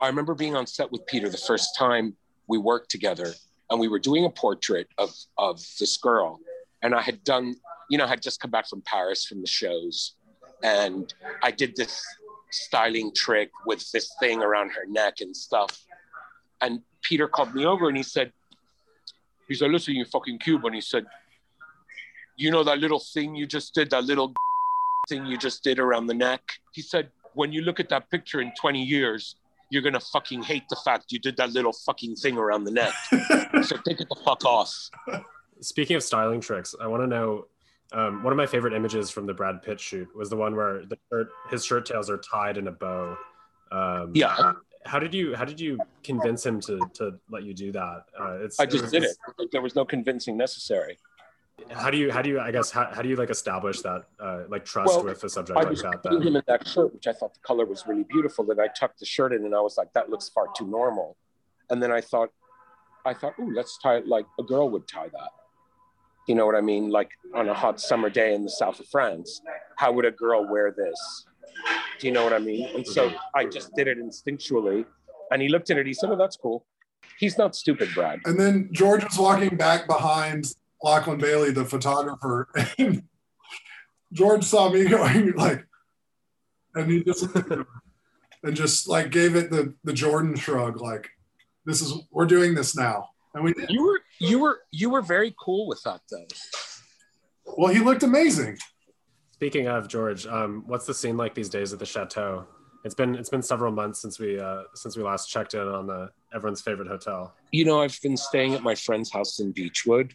[0.00, 2.16] I remember being on set with Peter the first time
[2.48, 3.32] we worked together,
[3.70, 6.40] and we were doing a portrait of of this girl,
[6.82, 7.54] and I had done,
[7.90, 10.14] you know, I had just come back from Paris from the shows,
[10.62, 12.04] and I did this
[12.50, 15.84] styling trick with this thing around her neck and stuff.
[16.60, 18.32] And Peter called me over and he said,
[19.48, 20.64] he said, listen, you fucking cube.
[20.64, 21.06] And he said,
[22.36, 24.32] you know that little thing you just did, that little
[25.08, 26.42] thing you just did around the neck?
[26.72, 29.36] He said, when you look at that picture in 20 years,
[29.70, 32.92] you're gonna fucking hate the fact you did that little fucking thing around the neck.
[33.62, 34.74] so take it the fuck off.
[35.60, 37.46] Speaking of styling tricks, I want to know
[37.92, 40.84] um, one of my favorite images from the Brad Pitt shoot was the one where
[40.86, 43.16] the shirt, his shirt tails are tied in a bow.
[43.72, 44.52] Um, yeah.
[44.86, 48.04] How did you How did you convince him to to let you do that?
[48.18, 49.52] Uh, it's, I just it did it.
[49.52, 50.98] There was no convincing necessary.
[51.70, 54.04] How do you How do you I guess how, how do you like establish that
[54.18, 56.02] uh, like trust well, with a subject I like was that?
[56.02, 56.22] Then?
[56.22, 58.50] him in that shirt, which I thought the color was really beautiful.
[58.50, 61.16] And I tucked the shirt in, and I was like, that looks far too normal.
[61.68, 62.30] And then I thought,
[63.04, 65.30] I thought, ooh, let's tie it like a girl would tie that.
[66.28, 66.90] You know what I mean?
[66.90, 69.40] Like on a hot summer day in the south of France,
[69.76, 71.26] how would a girl wear this?
[71.98, 72.68] Do you know what I mean?
[72.74, 73.16] And so mm-hmm.
[73.34, 74.84] I just did it instinctually.
[75.30, 76.66] And he looked at it, he said, Oh, that's cool.
[77.18, 78.20] He's not stupid, Brad.
[78.24, 83.02] And then George was walking back behind Lachlan Bailey, the photographer, and
[84.12, 85.66] George saw me going like,
[86.74, 87.26] and he just
[88.42, 91.10] and just like gave it the the Jordan shrug, like,
[91.66, 93.10] this is we're doing this now.
[93.34, 93.70] And we did.
[93.70, 96.26] You were you were you were very cool with that though.
[97.56, 98.58] Well, he looked amazing.
[99.32, 102.46] Speaking of George, um, what's the scene like these days at the chateau?
[102.84, 105.86] It's been it's been several months since we uh, since we last checked in on
[105.86, 107.34] the everyone's favorite hotel.
[107.50, 110.12] You know, I've been staying at my friend's house in Beachwood,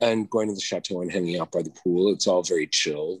[0.00, 2.12] and going to the chateau and hanging out by the pool.
[2.12, 3.20] It's all very chill.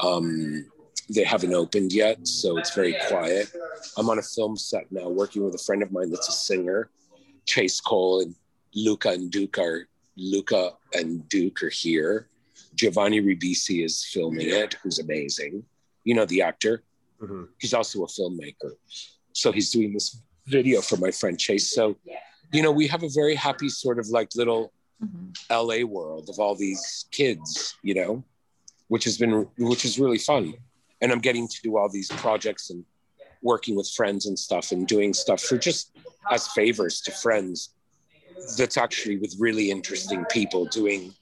[0.00, 0.66] Um,
[1.08, 3.52] they haven't opened yet, so it's very quiet.
[3.96, 6.90] I'm on a film set now, working with a friend of mine that's a singer,
[7.46, 8.34] Chase Cole, and
[8.74, 12.28] Luca and Duke are Luca and Duke are here.
[12.74, 15.64] Giovanni Ribisi is filming it, who's amazing.
[16.04, 16.82] You know the actor.
[17.20, 17.44] Mm-hmm.
[17.58, 18.72] He's also a filmmaker.
[19.32, 21.72] So he's doing this video for my friend Chase.
[21.72, 21.96] So,
[22.52, 25.30] you know, we have a very happy sort of like little mm-hmm.
[25.50, 28.24] LA world of all these kids, you know,
[28.88, 30.54] which has been which is really fun.
[31.00, 32.84] And I'm getting to do all these projects and
[33.42, 35.96] working with friends and stuff and doing stuff for just
[36.30, 37.74] as favors to friends
[38.56, 41.14] that's actually with really interesting people doing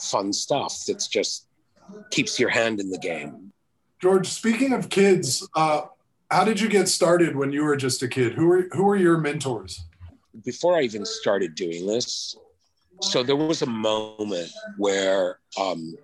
[0.00, 1.46] fun stuff that's just
[2.10, 3.52] keeps your hand in the game.
[4.00, 5.82] George, speaking of kids, uh,
[6.30, 8.32] how did you get started when you were just a kid?
[8.32, 9.84] Who were who were your mentors?
[10.44, 12.36] Before I even started doing this,
[13.02, 15.94] so there was a moment where um,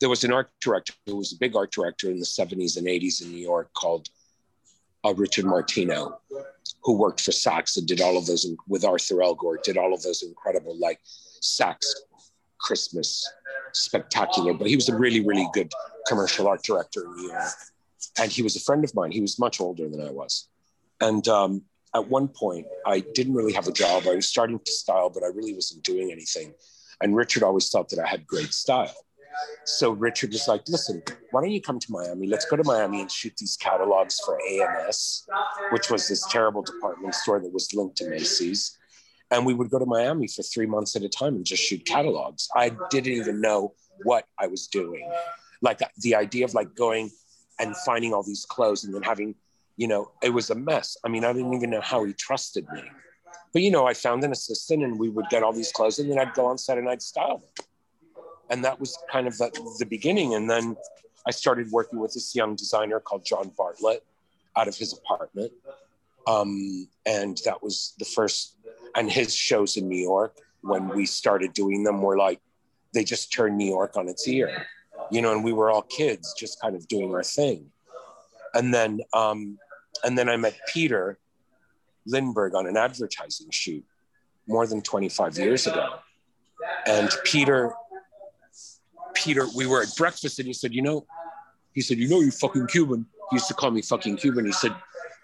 [0.00, 2.86] there was an art director who was a big art director in the 70s and
[2.86, 4.08] 80s in New York called
[5.04, 6.18] uh, Richard Martino,
[6.86, 10.02] who worked for Saks and did all of those with Arthur Elgort, did all of
[10.02, 11.00] those incredible like
[11.42, 11.84] Saks
[12.58, 13.28] Christmas
[13.72, 14.54] spectacular.
[14.54, 15.72] But he was a really, really good
[16.06, 17.50] commercial art director in New York.
[18.18, 19.10] And he was a friend of mine.
[19.10, 20.48] He was much older than I was.
[21.00, 24.04] And um, at one point, I didn't really have a job.
[24.06, 26.54] I was starting to style, but I really wasn't doing anything.
[27.02, 28.94] And Richard always thought that I had great style.
[29.64, 32.26] So Richard was like, listen, why don't you come to Miami?
[32.26, 35.26] Let's go to Miami and shoot these catalogs for AMS,
[35.70, 38.78] which was this terrible department store that was linked to Macy's.
[39.30, 41.84] And we would go to Miami for three months at a time and just shoot
[41.84, 42.48] catalogs.
[42.54, 45.10] I didn't even know what I was doing.
[45.62, 47.10] Like uh, the idea of like going
[47.58, 49.34] and finding all these clothes and then having,
[49.76, 50.96] you know, it was a mess.
[51.04, 52.82] I mean, I didn't even know how he trusted me.
[53.52, 56.10] But, you know, I found an assistant and we would get all these clothes and
[56.10, 57.66] then I'd go on set and I'd style them.
[58.50, 60.34] And that was kind of the, the beginning.
[60.34, 60.76] And then
[61.26, 64.04] I started working with this young designer called John Bartlett
[64.56, 65.52] out of his apartment.
[66.26, 68.56] Um, and that was the first,
[68.94, 72.40] and his shows in New York when we started doing them were like,
[72.92, 74.66] they just turned New York on its ear
[75.10, 77.70] you know, and we were all kids just kind of doing our thing.
[78.54, 79.58] And then, um,
[80.04, 81.18] and then I met Peter
[82.06, 83.84] Lindbergh on an advertising shoot
[84.46, 85.96] more than 25 years ago.
[86.86, 87.74] And Peter,
[89.26, 91.04] Peter, we were at breakfast and he said, you know,
[91.72, 93.04] he said, you know, you fucking Cuban.
[93.30, 94.46] He used to call me fucking Cuban.
[94.46, 94.72] He said,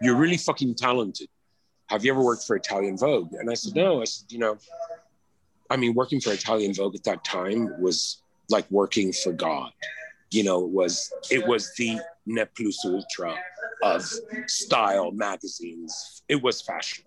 [0.01, 1.29] you're really fucking talented.
[1.87, 3.33] Have you ever worked for Italian Vogue?
[3.35, 4.01] And I said, no.
[4.01, 4.59] I said, you know,
[5.71, 9.71] I mean, working for Italian Vogue at that time was like working for God.
[10.33, 13.37] You know, it was it was the ne plus ultra
[13.85, 14.05] of
[14.49, 16.23] style magazines.
[16.29, 17.05] It was fashion.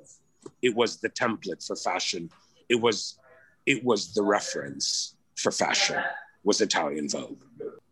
[0.61, 2.29] It was the template for fashion.
[2.69, 3.19] It was
[3.65, 6.01] it was the reference for fashion
[6.45, 7.41] was Italian Vogue.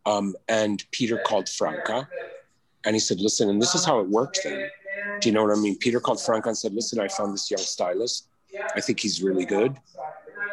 [0.05, 2.07] Um, and Peter called Franca
[2.85, 4.69] and he said, listen, and this is how it worked then.
[5.19, 5.77] Do you know what I mean?
[5.77, 8.27] Peter called Franca and said, listen, I found this young stylist.
[8.75, 9.77] I think he's really good.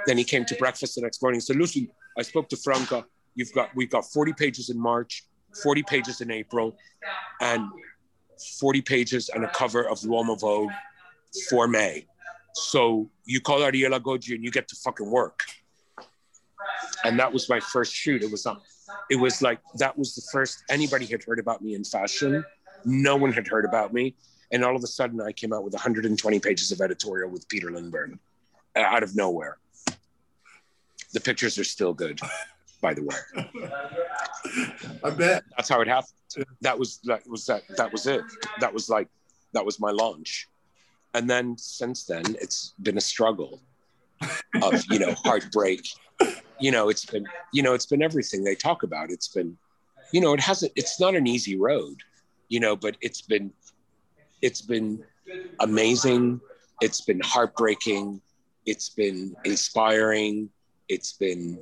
[0.06, 3.04] Then he came to breakfast the next morning and said, listen, I spoke to Franca.
[3.34, 5.24] You've got we've got 40 pages in March,
[5.62, 6.76] 40 pages in April,
[7.40, 7.68] and
[8.58, 10.70] 40 pages and a cover of L'Uomo Vogue
[11.48, 12.06] for May.
[12.54, 15.44] So you call Ariella Goggi and you get to fucking work.
[17.04, 18.22] And that was my first shoot.
[18.22, 18.60] It was um,
[19.10, 22.44] it was like that was the first anybody had heard about me in fashion.
[22.84, 24.14] No one had heard about me.
[24.52, 27.70] And all of a sudden I came out with 120 pages of editorial with Peter
[27.70, 28.18] Lindbergh
[28.76, 29.58] out of nowhere.
[31.12, 32.20] The pictures are still good,
[32.80, 33.16] by the way.
[35.04, 36.46] I bet that's how it happened.
[36.60, 38.22] That was that was that that was it.
[38.60, 39.08] That was like
[39.52, 40.48] that was my launch.
[41.14, 43.60] And then since then, it's been a struggle
[44.62, 45.88] of you know heartbreak.
[46.60, 49.10] You know, it's been you know it's been everything they talk about.
[49.10, 49.56] It's been
[50.12, 50.72] you know it hasn't.
[50.76, 51.96] It's not an easy road,
[52.48, 53.52] you know, but it's been
[54.42, 55.02] it's been
[55.60, 56.40] amazing.
[56.80, 58.20] It's been heartbreaking.
[58.66, 60.50] It's been inspiring
[60.90, 61.58] it's been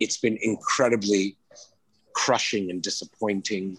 [0.00, 1.36] it's been incredibly
[2.14, 3.76] crushing and disappointing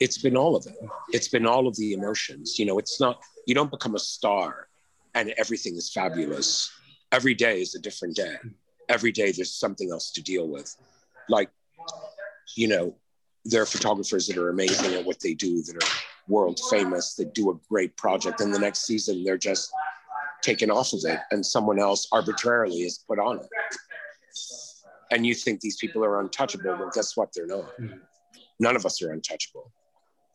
[0.00, 0.76] it's been all of it
[1.12, 4.66] it's been all of the emotions you know it's not you don't become a star
[5.14, 6.70] and everything is fabulous
[7.12, 8.36] every day is a different day
[8.88, 10.76] every day there's something else to deal with
[11.28, 11.50] like
[12.56, 12.94] you know
[13.44, 15.88] there are photographers that are amazing at what they do that are
[16.28, 19.72] world famous that do a great project and the next season they're just
[20.46, 23.48] taken off of it and someone else arbitrarily is put on it.
[25.10, 26.76] And you think these people are untouchable.
[26.78, 27.32] Well, guess what?
[27.34, 27.76] They're not.
[27.78, 27.98] Mm-hmm.
[28.60, 29.72] None of us are untouchable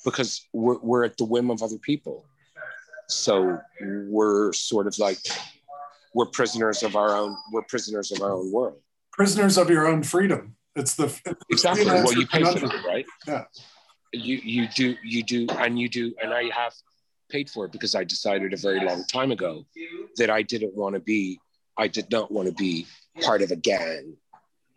[0.04, 2.26] because we're, we're at the whim of other people.
[3.08, 5.20] So we're sort of like,
[6.13, 8.80] we're prisoners of our own, we're prisoners of our own world.
[9.12, 10.56] Prisoners of your own freedom.
[10.75, 11.06] It's the
[11.50, 13.06] it's exactly well you pay for that, right?
[13.27, 13.44] Yeah.
[14.13, 16.73] You you do you do and you do and I have
[17.31, 19.65] paid for it because I decided a very long time ago
[20.17, 21.40] that I didn't want to be,
[21.77, 22.86] I did not want to be
[23.21, 24.15] part of a gang.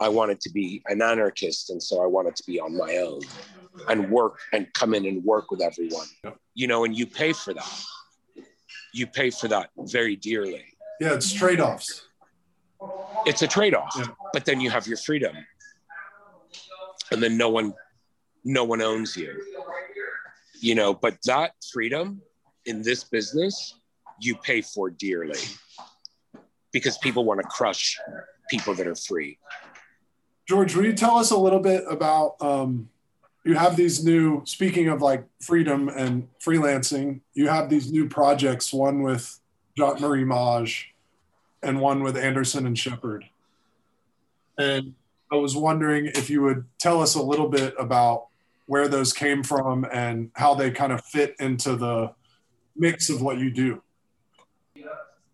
[0.01, 1.71] I wanted to be an anarchist.
[1.71, 3.21] And so I wanted to be on my own
[3.89, 6.07] and work and come in and work with everyone,
[6.55, 7.85] you know, and you pay for that.
[8.93, 10.65] You pay for that very dearly.
[11.01, 12.07] Yeah, it's trade offs.
[13.27, 14.07] It's a trade off, yeah.
[14.33, 15.35] but then you have your freedom.
[17.11, 17.75] And then no one,
[18.45, 19.41] no one owns you,
[20.61, 22.21] you know, but that freedom
[22.67, 23.75] in this business,
[24.21, 25.39] you pay for dearly
[26.73, 27.99] because people want to crush
[28.51, 29.39] people that are free.
[30.47, 32.91] George, will you tell us a little bit about um,
[33.45, 38.73] you have these new speaking of like freedom and freelancing you have these new projects
[38.73, 39.39] one with
[39.77, 40.95] jacques marie mage
[41.63, 43.25] and one with anderson and sheppard.
[44.59, 44.95] And
[45.33, 48.27] i was wondering if you would tell us a little bit about
[48.67, 52.13] where those came from and how they kind of fit into the
[52.77, 53.83] mix of what you do.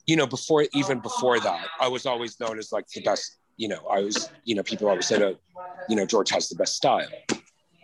[0.07, 3.68] You know before even before that i was always known as like the best you
[3.68, 5.36] know i was you know people always said oh,
[5.88, 7.07] you know george has the best style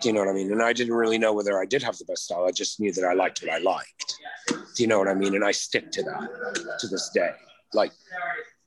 [0.01, 0.53] do you know what I mean?
[0.53, 2.45] And I didn't really know whether I did have the best style.
[2.47, 4.15] I just knew that I liked what I liked.
[4.49, 5.35] Do you know what I mean?
[5.35, 7.31] And I stick to that to this day.
[7.73, 7.93] Like,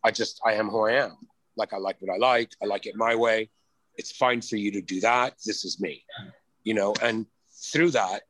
[0.03, 1.17] I just, I am who I am.
[1.55, 2.51] Like, I like what I like.
[2.63, 3.49] I like it my way.
[3.95, 5.35] It's fine for you to do that.
[5.45, 6.03] This is me,
[6.63, 6.95] you know?
[7.01, 8.23] And through that,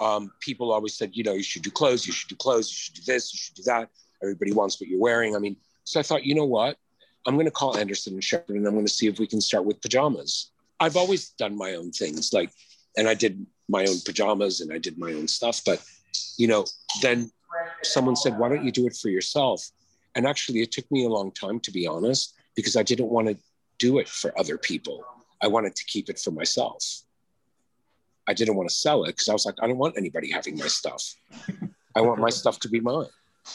[0.00, 2.74] um, people always said, you know, you should do clothes, you should do clothes, you
[2.74, 3.90] should do this, you should do that.
[4.22, 5.36] Everybody wants what you're wearing.
[5.36, 6.78] I mean, so I thought, you know what?
[7.26, 9.40] I'm going to call Anderson and Sheppard and I'm going to see if we can
[9.40, 10.51] start with pajamas
[10.82, 12.50] I've always done my own things, like,
[12.96, 15.62] and I did my own pajamas and I did my own stuff.
[15.64, 15.80] But,
[16.36, 16.66] you know,
[17.00, 17.30] then
[17.84, 19.64] someone said, why don't you do it for yourself?
[20.16, 23.28] And actually, it took me a long time, to be honest, because I didn't want
[23.28, 23.36] to
[23.78, 25.04] do it for other people.
[25.40, 26.82] I wanted to keep it for myself.
[28.26, 30.58] I didn't want to sell it because I was like, I don't want anybody having
[30.58, 31.14] my stuff.
[31.94, 33.06] I want my stuff to be mine.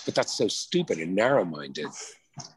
[0.05, 1.87] But that's so stupid and narrow minded.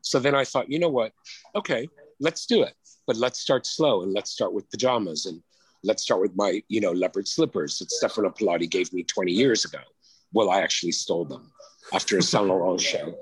[0.02, 1.12] So then I thought, you know what?
[1.56, 1.88] Okay,
[2.20, 2.74] let's do it
[3.10, 5.42] but let's start slow and let's start with pajamas and
[5.82, 9.64] let's start with my, you know, leopard slippers that Stefano Pilati gave me 20 years
[9.64, 9.80] ago.
[10.32, 11.50] Well, I actually stole them
[11.92, 13.12] after a Saint Laurent show,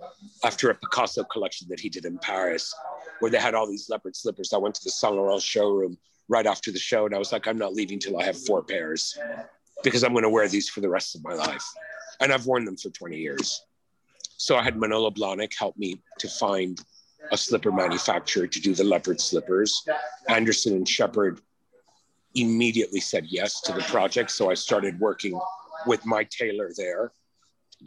[0.45, 2.71] after a Picasso collection that he did in Paris,
[3.21, 4.53] where they had all these leopard slippers.
[4.53, 5.97] I went to the Saint Laurent showroom
[6.29, 8.63] right after the show, and I was like, I'm not leaving till I have four
[8.63, 9.17] pairs
[9.83, 11.65] because I'm going to wear these for the rest of my life.
[12.21, 13.63] And I've worn them for 20 years.
[14.37, 16.79] So I had Manolo Blahnik help me to find
[17.31, 19.87] a slipper manufacturer to do the leopard slippers.
[20.29, 21.41] Anderson and Sheppard
[22.35, 24.31] immediately said yes to the project.
[24.31, 25.39] So I started working
[25.87, 27.13] with my tailor there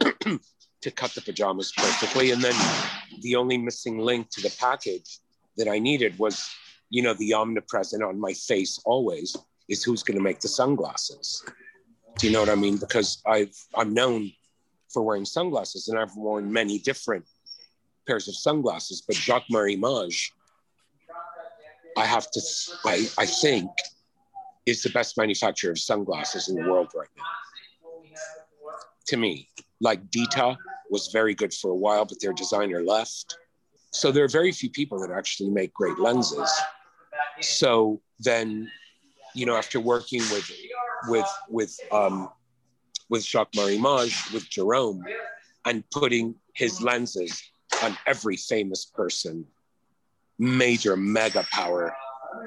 [0.00, 2.30] to cut the pajamas perfectly.
[2.30, 2.54] And then
[3.20, 5.18] the only missing link to the package
[5.56, 6.48] that I needed was,
[6.90, 9.36] you know, the omnipresent on my face always
[9.68, 11.44] is who's going to make the sunglasses.
[12.18, 12.76] Do you know what I mean?
[12.76, 14.32] Because I've I'm known
[14.90, 17.24] for wearing sunglasses and I've worn many different
[18.06, 20.32] pairs of sunglasses, but Jacques Marie Mage,
[21.96, 22.40] I have to,
[22.84, 23.70] I, I think,
[24.66, 27.24] is the best manufacturer of sunglasses in the world right now.
[29.08, 29.48] To me,
[29.80, 30.56] like Dita
[30.90, 33.36] was very good for a while, but their designer left.
[33.90, 36.50] So there are very few people that actually make great lenses.
[37.40, 38.70] So then,
[39.34, 40.50] you know, after working with
[41.08, 42.30] with with um,
[43.10, 45.02] with Jacques Marie Mage, with Jerome,
[45.66, 47.42] and putting his lenses
[47.82, 49.44] on every famous person,
[50.38, 51.94] major mega power,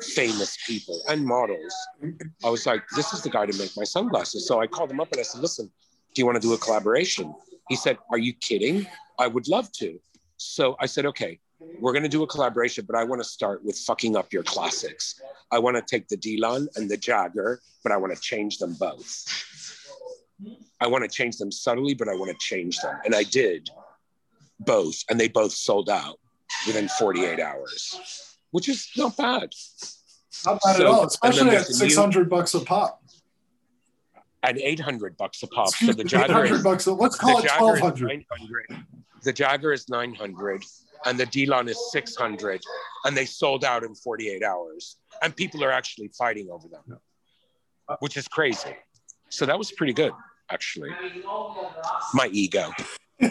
[0.01, 1.73] famous people and models.
[2.43, 4.47] I was like, this is the guy to make my sunglasses.
[4.47, 5.71] So I called him up and I said, listen,
[6.13, 7.33] do you want to do a collaboration?
[7.69, 8.87] He said, are you kidding?
[9.19, 9.99] I would love to.
[10.37, 11.39] So I said, okay,
[11.79, 14.43] we're going to do a collaboration, but I want to start with fucking up your
[14.43, 15.21] classics.
[15.51, 18.75] I want to take the Dylan and the Jagger, but I want to change them
[18.79, 19.25] both.
[20.81, 22.99] I want to change them subtly, but I want to change them.
[23.05, 23.69] And I did
[24.59, 26.19] both, and they both sold out
[26.65, 29.49] within 48 hours, which is not bad.
[30.45, 33.01] Not bad so, at all, especially at 600 new, bucks a pop.
[34.43, 35.69] At 800 bucks a pop.
[35.69, 36.85] Excuse so the Jagger is, bucks.
[36.87, 38.65] A, let's call it 1200.
[39.23, 40.63] The Jagger is 900
[41.05, 42.61] and the Dylan is 600
[43.05, 46.99] and they sold out in 48 hours and people are actually fighting over them,
[47.99, 48.75] which is crazy.
[49.29, 50.13] So that was pretty good,
[50.51, 50.91] actually.
[52.13, 52.69] My ego.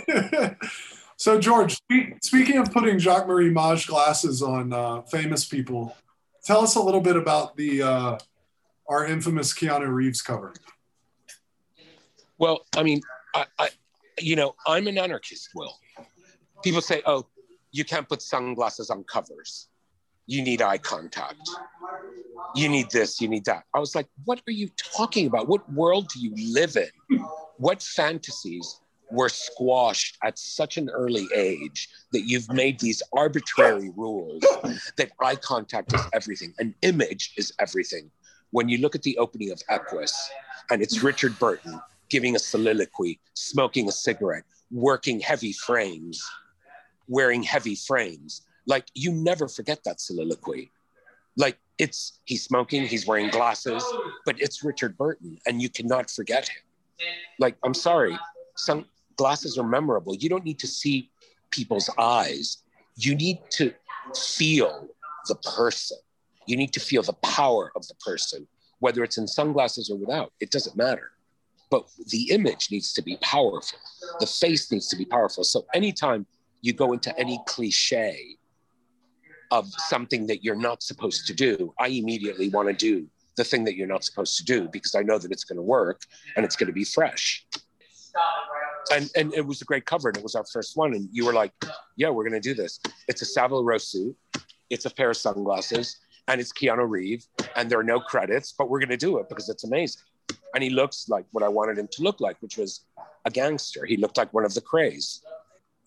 [1.16, 1.78] So, George,
[2.22, 5.96] speaking of putting Jacques Marie Mage glasses on uh, famous people,
[6.44, 8.18] tell us a little bit about the uh,
[8.88, 10.52] our infamous Keanu Reeves cover.
[12.38, 13.00] Well, I mean,
[13.34, 13.68] I, I,
[14.18, 15.50] you know, I'm an anarchist.
[15.54, 15.78] Will
[16.62, 17.26] people say, "Oh,
[17.70, 19.68] you can't put sunglasses on covers?
[20.26, 21.48] You need eye contact.
[22.56, 23.20] You need this.
[23.20, 25.48] You need that." I was like, "What are you talking about?
[25.48, 27.20] What world do you live in?
[27.58, 28.80] What fantasies?"
[29.14, 34.42] Were squashed at such an early age that you've made these arbitrary rules
[34.96, 38.10] that eye contact is everything, an image is everything.
[38.50, 40.30] When you look at the opening of Equus,
[40.70, 46.22] and it's Richard Burton giving a soliloquy, smoking a cigarette, working heavy frames,
[47.08, 50.70] wearing heavy frames, like you never forget that soliloquy.
[51.36, 53.84] Like it's he's smoking, he's wearing glasses,
[54.24, 56.62] but it's Richard Burton, and you cannot forget him.
[57.38, 58.16] Like I'm sorry,
[58.56, 58.86] some
[59.16, 60.14] glasses are memorable.
[60.14, 61.10] You don't need to see
[61.50, 62.58] people's eyes.
[62.96, 63.72] You need to
[64.14, 64.88] feel
[65.28, 65.98] the person.
[66.46, 68.46] You need to feel the power of the person.
[68.80, 71.12] whether it's in sunglasses or without, it doesn't matter.
[71.70, 73.78] But the image needs to be powerful.
[74.20, 75.42] The face needs to be powerful.
[75.42, 76.26] So anytime
[76.60, 78.36] you go into any cliche
[79.50, 83.64] of something that you're not supposed to do, I immediately want to do the thing
[83.64, 86.02] that you're not supposed to do because I know that it's going to work
[86.36, 87.46] and it's going to be fresh.
[88.92, 90.94] And and it was a great cover and it was our first one.
[90.94, 91.52] And you were like,
[91.96, 92.80] yeah, we're going to do this.
[93.08, 94.16] It's a Savile Row suit.
[94.70, 98.68] It's a pair of sunglasses and it's Keanu Reeves and there are no credits, but
[98.68, 100.02] we're going to do it because it's amazing.
[100.54, 102.86] And he looks like what I wanted him to look like, which was
[103.24, 103.84] a gangster.
[103.84, 105.20] He looked like one of the Krays.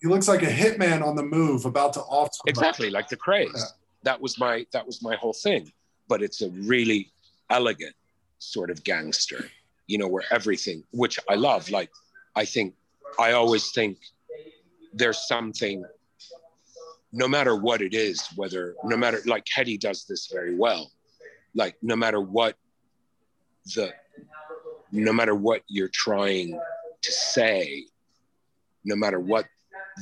[0.00, 2.30] He looks like a hitman on the move, about to off.
[2.34, 2.50] somebody.
[2.50, 3.50] Exactly, like the Krays.
[3.54, 3.62] Yeah.
[4.04, 5.72] That was my that was my whole thing.
[6.06, 7.10] But it's a really
[7.50, 7.94] elegant
[8.38, 9.50] sort of gangster,
[9.86, 11.70] you know, where everything, which I love.
[11.70, 11.90] Like,
[12.36, 12.74] I think
[13.18, 13.98] I always think
[14.92, 15.84] there's something,
[17.12, 20.90] no matter what it is, whether no matter like Hetty does this very well,
[21.54, 22.56] like no matter what
[23.74, 23.92] the
[24.92, 26.58] no matter what you're trying
[27.02, 27.84] to say,
[28.84, 29.46] no matter what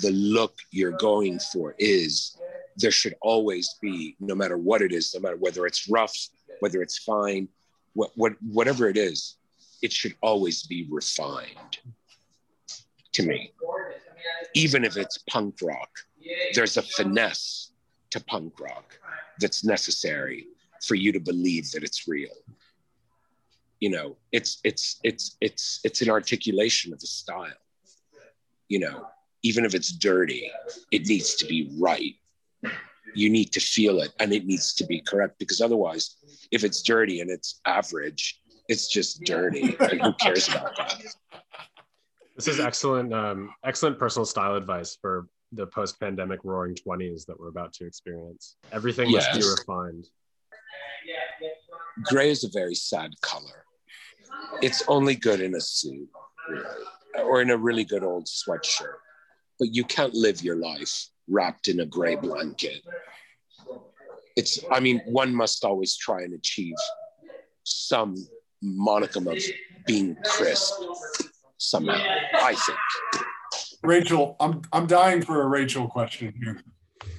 [0.03, 2.37] the look you're going for is,
[2.77, 6.15] there should always be, no matter what it is, no matter whether it's rough,
[6.61, 7.49] whether it's fine,
[7.95, 9.37] what, what, whatever it is,
[9.83, 11.79] it should always be refined
[13.17, 13.53] to me.
[14.55, 15.91] Even if it's punk rock,
[16.55, 17.73] there's a finesse
[18.11, 18.99] to punk rock
[19.41, 20.47] that's necessary
[20.87, 22.37] for you to believe that it's real.
[23.81, 27.63] You know, it's it's it's it's it's an articulation of a style.
[28.69, 29.07] You know,
[29.43, 30.51] even if it's dirty,
[30.91, 32.15] it needs to be right.
[33.15, 36.17] You need to feel it and it needs to be correct because otherwise,
[36.51, 39.77] if it's dirty and it's average, it's just dirty.
[39.91, 41.03] And who cares about that?
[42.37, 47.49] This is excellent, um, excellent personal style advice for the post-pandemic roaring 20s that we're
[47.49, 48.57] about to experience.
[48.73, 50.07] Everything must be refined.
[52.03, 53.65] Gray is a very sad color.
[54.61, 56.11] It's only good in a suit
[56.51, 58.97] really, or in a really good old sweatshirt,
[59.59, 62.83] but you can't live your life wrapped in a gray blanket.
[64.37, 66.75] It's, I mean, one must always try and achieve
[67.65, 68.15] some
[68.63, 69.43] monicum of
[69.87, 70.75] being crisp
[71.59, 72.03] somehow,
[72.35, 72.79] I think.
[73.83, 76.61] Rachel, I'm I'm dying for a Rachel question here.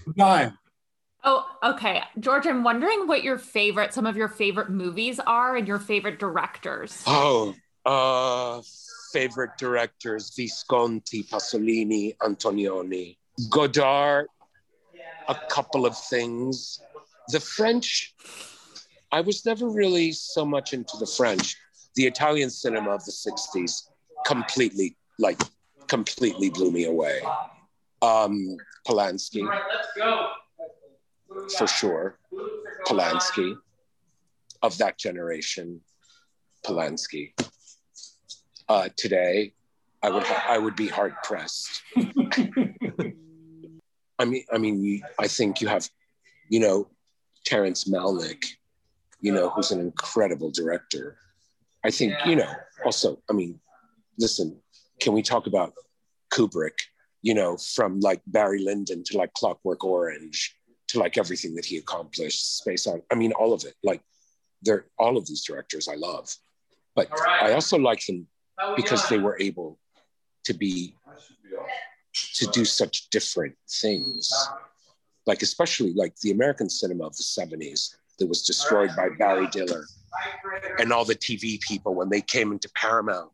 [0.06, 0.54] I'm dying.
[1.24, 2.02] Oh, okay.
[2.20, 6.20] George, I'm wondering what your favorite, some of your favorite movies are and your favorite
[6.20, 7.04] directors.
[7.06, 7.54] Oh,
[7.86, 8.62] uh,
[9.12, 13.18] favorite directors Visconti, Pasolini, Antonioni,
[13.50, 14.28] Godard,
[15.28, 16.80] a couple of things.
[17.30, 18.16] The French,
[19.12, 21.58] I was never really so much into the French.
[21.96, 23.88] The Italian cinema of the 60s
[24.28, 25.42] completely, like,
[25.88, 27.22] completely blew me away.
[28.02, 29.48] Um, Polanski,
[31.58, 32.20] for sure.
[32.86, 33.56] Polanski,
[34.62, 35.80] of that generation.
[36.66, 37.32] Polanski.
[38.68, 39.54] Uh, today,
[40.04, 41.82] I would I would be hard pressed.
[44.20, 45.88] I mean, I mean, you, I think you have,
[46.50, 46.90] you know,
[47.46, 48.44] Terrence Malick,
[49.22, 51.18] you know, who's an incredible director.
[51.86, 52.52] I think, you know,
[52.84, 53.60] also, I mean,
[54.18, 54.60] listen,
[55.00, 55.74] can we talk about
[56.32, 56.80] Kubrick?
[57.22, 60.56] You know, from like Barry Lyndon to like Clockwork Orange
[60.90, 63.02] to like everything that he accomplished, Space on.
[63.12, 63.74] I mean, all of it.
[63.84, 64.02] Like,
[64.62, 66.34] they're all of these directors I love,
[66.96, 68.28] but I also like them
[68.76, 69.78] because they were able
[70.46, 70.96] to be
[72.14, 74.32] to do such different things
[75.26, 79.86] like especially like the american cinema of the 70s that was destroyed by barry diller
[80.80, 83.30] and all the tv people when they came into paramount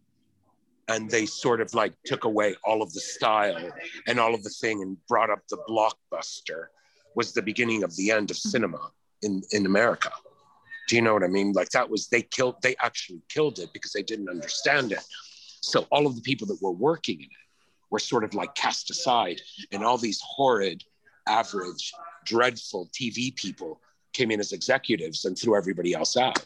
[0.89, 3.71] and they sort of like took away all of the style
[4.07, 6.65] and all of the thing and brought up the blockbuster
[7.15, 8.49] was the beginning of the end of mm-hmm.
[8.49, 10.11] cinema in in america
[10.89, 13.69] do you know what i mean like that was they killed they actually killed it
[13.73, 15.05] because they didn't understand it
[15.61, 17.43] so all of the people that were working in it
[17.93, 19.39] were sort of like cast aside,
[19.71, 20.83] and all these horrid,
[21.27, 21.93] average,
[22.25, 23.79] dreadful TV people
[24.13, 26.43] came in as executives and threw everybody else out.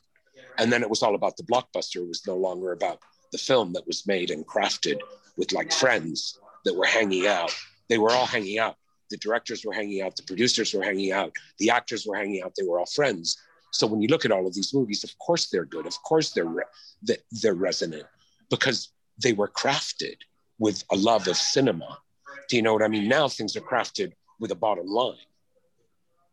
[0.59, 2.01] And then it was all about the blockbuster.
[2.01, 2.99] It was no longer about
[3.32, 4.99] the film that was made and crafted
[5.38, 7.53] with like friends that were hanging out.
[7.89, 8.75] They were all hanging out.
[9.09, 10.15] The directors were hanging out.
[10.15, 11.32] The producers were hanging out.
[11.59, 12.53] The actors were hanging out.
[12.57, 13.38] They were all friends.
[13.71, 15.86] So when you look at all of these movies, of course they're good.
[15.86, 16.63] Of course they're re-
[17.03, 18.05] that they're resonant
[18.49, 18.89] because
[19.21, 20.15] they were crafted
[20.59, 21.99] with a love of cinema.
[22.49, 23.07] Do you know what I mean?
[23.07, 25.17] Now things are crafted with a bottom line.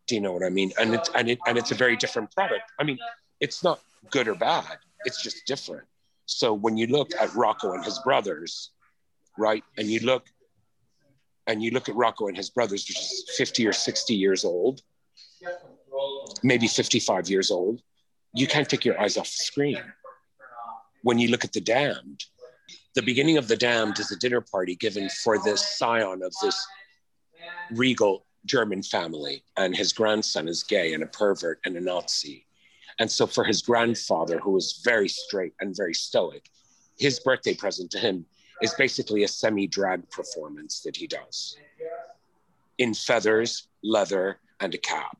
[0.07, 0.72] Do you know what I mean?
[0.78, 2.70] And it's and it and it's a very different product.
[2.78, 2.99] I mean,
[3.40, 3.80] it's not
[4.11, 4.78] good or bad.
[5.05, 5.86] It's just different.
[6.26, 8.70] So when you look at Rocco and his brothers,
[9.38, 10.26] right, and you look
[11.46, 14.80] and you look at Rocco and his brothers, which is 50 or 60 years old,
[16.42, 17.82] maybe 55 years old,
[18.34, 19.82] you can't take your eyes off the screen.
[21.02, 22.24] When you look at The Damned,
[22.94, 26.66] the beginning of The Damned is a dinner party given for this scion of this
[27.72, 32.46] regal German family, and his grandson is gay and a pervert and a Nazi.
[32.99, 36.49] And so, for his grandfather, who was very straight and very stoic,
[36.99, 38.24] his birthday present to him
[38.62, 41.57] is basically a semi drag performance that he does
[42.78, 45.16] in feathers, leather, and a cap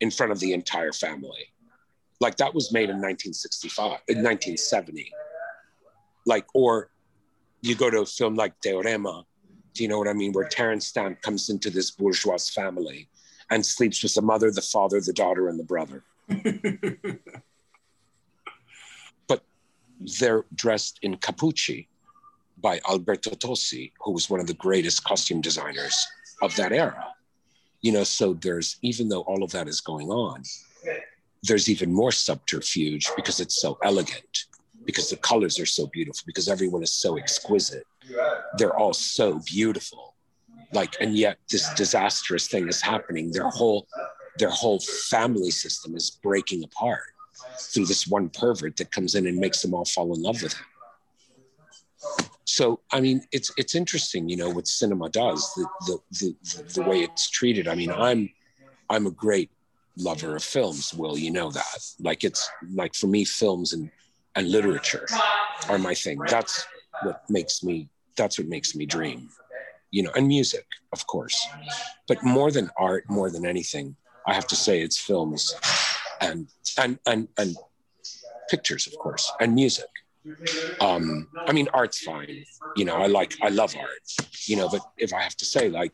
[0.00, 1.52] in front of the entire family.
[2.20, 5.10] Like that was made in 1965, in 1970.
[6.26, 6.90] Like, or
[7.62, 9.24] you go to a film like Teorema,
[9.74, 10.32] do you know what I mean?
[10.32, 13.08] Where Terence Stamp comes into this bourgeois family
[13.50, 16.04] and sleeps with the mother, the father, the daughter, and the brother.
[19.26, 19.42] But
[20.20, 21.88] they're dressed in capucci
[22.58, 26.06] by Alberto Tossi, who was one of the greatest costume designers
[26.42, 27.08] of that era.
[27.80, 30.44] You know, so there's, even though all of that is going on,
[31.42, 34.46] there's even more subterfuge because it's so elegant,
[34.84, 37.84] because the colors are so beautiful, because everyone is so exquisite.
[38.58, 40.14] They're all so beautiful.
[40.72, 43.32] Like, and yet this disastrous thing is happening.
[43.32, 43.88] Their whole,
[44.38, 47.12] their whole family system is breaking apart
[47.58, 50.54] through this one pervert that comes in and makes them all fall in love with
[50.54, 50.66] him.
[52.44, 56.82] So i mean it's it's interesting you know what cinema does the, the the the,
[56.82, 57.68] way it's treated.
[57.68, 58.28] I mean i'm
[58.90, 59.50] i'm a great
[59.96, 61.78] lover of films will you know that.
[62.00, 63.90] Like it's like for me films and
[64.34, 65.06] and literature
[65.68, 66.18] are my thing.
[66.26, 66.66] That's
[67.02, 69.28] what makes me that's what makes me dream.
[69.90, 71.46] You know and music of course.
[72.08, 73.96] But more than art more than anything
[74.26, 75.54] i have to say it's films
[76.20, 76.48] and
[76.78, 77.56] and and and
[78.50, 79.90] pictures of course and music.
[80.80, 82.44] Um i mean art's fine
[82.76, 84.06] you know i like i love art
[84.46, 85.92] you know but if i have to say like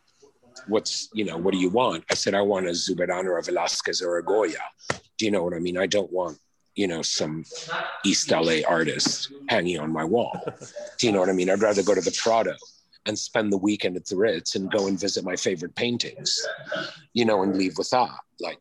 [0.66, 2.04] what's you know what do you want?
[2.10, 4.64] I said i want a zurbarán or a velasquez or a goya.
[5.16, 5.78] Do you know what i mean?
[5.78, 6.38] I don't want
[6.74, 7.44] you know some
[8.04, 10.34] east la artist hanging on my wall.
[10.98, 11.50] Do you know what i mean?
[11.50, 12.54] I'd rather go to the prado
[13.08, 16.46] and spend the weekend at the ritz and go and visit my favorite paintings
[17.14, 18.58] you know and leave with that like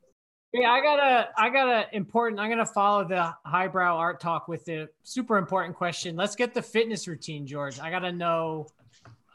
[0.53, 2.39] yeah, I got a, I got a important.
[2.39, 6.15] I'm gonna follow the highbrow art talk with the super important question.
[6.15, 7.79] Let's get the fitness routine, George.
[7.79, 8.67] I gotta know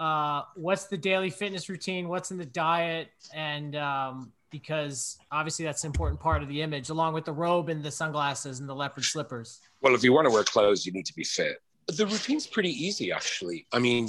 [0.00, 5.84] uh, what's the daily fitness routine, what's in the diet, and um, because obviously that's
[5.84, 8.74] an important part of the image, along with the robe and the sunglasses and the
[8.74, 9.60] leopard slippers.
[9.80, 11.58] Well, if you want to wear clothes, you need to be fit.
[11.88, 13.66] The routine's pretty easy, actually.
[13.72, 14.08] I mean,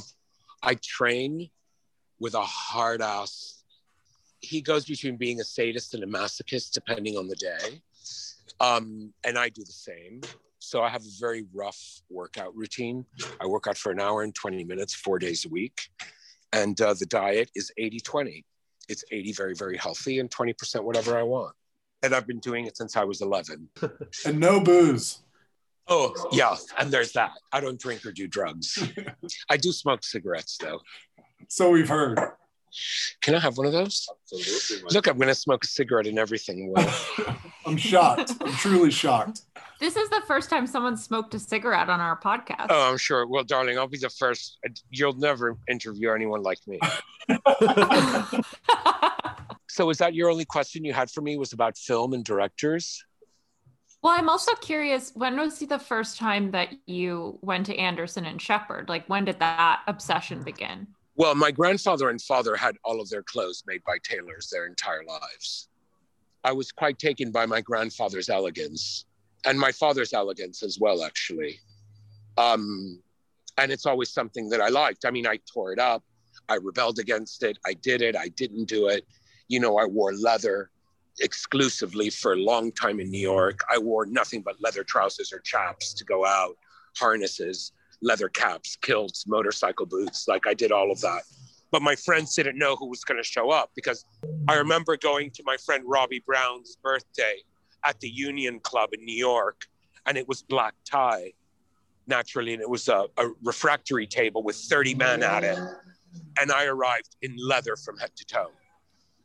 [0.63, 1.49] I train
[2.19, 3.63] with a hard ass
[4.43, 7.81] he goes between being a sadist and a masochist depending on the day.
[8.59, 10.21] Um, and I do the same.
[10.59, 13.05] So I have a very rough workout routine.
[13.41, 15.89] I work out for an hour and 20 minutes, four days a week.
[16.51, 18.45] And uh, the diet is 80 20.
[18.89, 21.55] It's 80 very, very healthy and 20% whatever I want.
[22.03, 23.69] And I've been doing it since I was 11.
[24.25, 25.19] and no booze.
[25.87, 26.55] Oh, yeah.
[26.77, 27.31] And there's that.
[27.51, 28.81] I don't drink or do drugs.
[29.49, 30.79] I do smoke cigarettes, though.
[31.49, 32.19] So we've heard.
[33.21, 34.07] Can I have one of those?
[34.33, 34.89] Absolutely.
[34.93, 36.73] Look, I'm going to smoke a cigarette and everything.
[37.65, 38.33] I'm shocked.
[38.41, 39.41] I'm truly shocked.
[39.79, 42.67] This is the first time someone smoked a cigarette on our podcast.
[42.69, 43.27] Oh, I'm sure.
[43.27, 44.57] Well, darling, I'll be the first.
[44.89, 46.79] You'll never interview anyone like me.
[49.67, 51.37] so, is that your only question you had for me?
[51.37, 53.03] Was about film and directors?
[54.03, 55.13] Well, I'm also curious.
[55.15, 58.89] When was the first time that you went to Anderson and Sheppard?
[58.89, 60.87] Like, when did that obsession begin?
[61.15, 65.03] Well, my grandfather and father had all of their clothes made by tailors their entire
[65.07, 65.69] lives.
[66.43, 69.05] I was quite taken by my grandfather's elegance
[69.45, 71.59] and my father's elegance as well, actually.
[72.37, 73.01] Um,
[73.57, 75.05] and it's always something that I liked.
[75.05, 76.03] I mean, I tore it up,
[76.49, 79.05] I rebelled against it, I did it, I didn't do it.
[79.47, 80.71] You know, I wore leather
[81.19, 83.59] exclusively for a long time in New York.
[83.71, 86.57] I wore nothing but leather trousers or chaps to go out,
[86.97, 87.71] harnesses
[88.03, 90.27] leather caps, kilts, motorcycle boots.
[90.27, 91.23] Like I did all of that.
[91.71, 94.05] But my friends didn't know who was going to show up because
[94.47, 97.37] I remember going to my friend Robbie Brown's birthday
[97.83, 99.65] at the Union Club in New York,
[100.05, 101.31] and it was black tie,
[102.05, 105.57] naturally, and it was a, a refractory table with 30 men at it.
[106.39, 108.51] And I arrived in leather from head to toe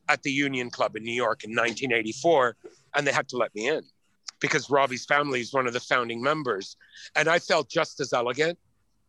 [0.08, 2.56] at the Union Club in New York in 1984,
[2.94, 3.82] and they had to let me in
[4.40, 6.76] because Robbie's family is one of the founding members.
[7.16, 8.58] And I felt just as elegant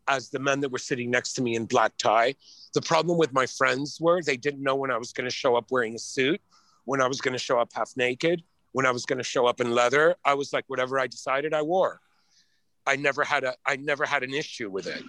[0.08, 2.34] as the men that were sitting next to me in black tie.
[2.74, 5.56] The problem with my friends were they didn't know when I was going to show
[5.56, 6.40] up wearing a suit,
[6.84, 8.42] when I was going to show up half naked,
[8.72, 10.16] when I was going to show up in leather.
[10.24, 12.00] I was like, whatever I decided, I wore.
[12.86, 15.02] I never had a, I never had an issue with it,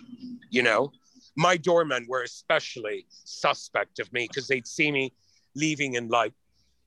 [0.49, 0.91] you know.
[1.37, 5.13] My doormen were especially suspect of me because they'd see me
[5.55, 6.33] leaving and like,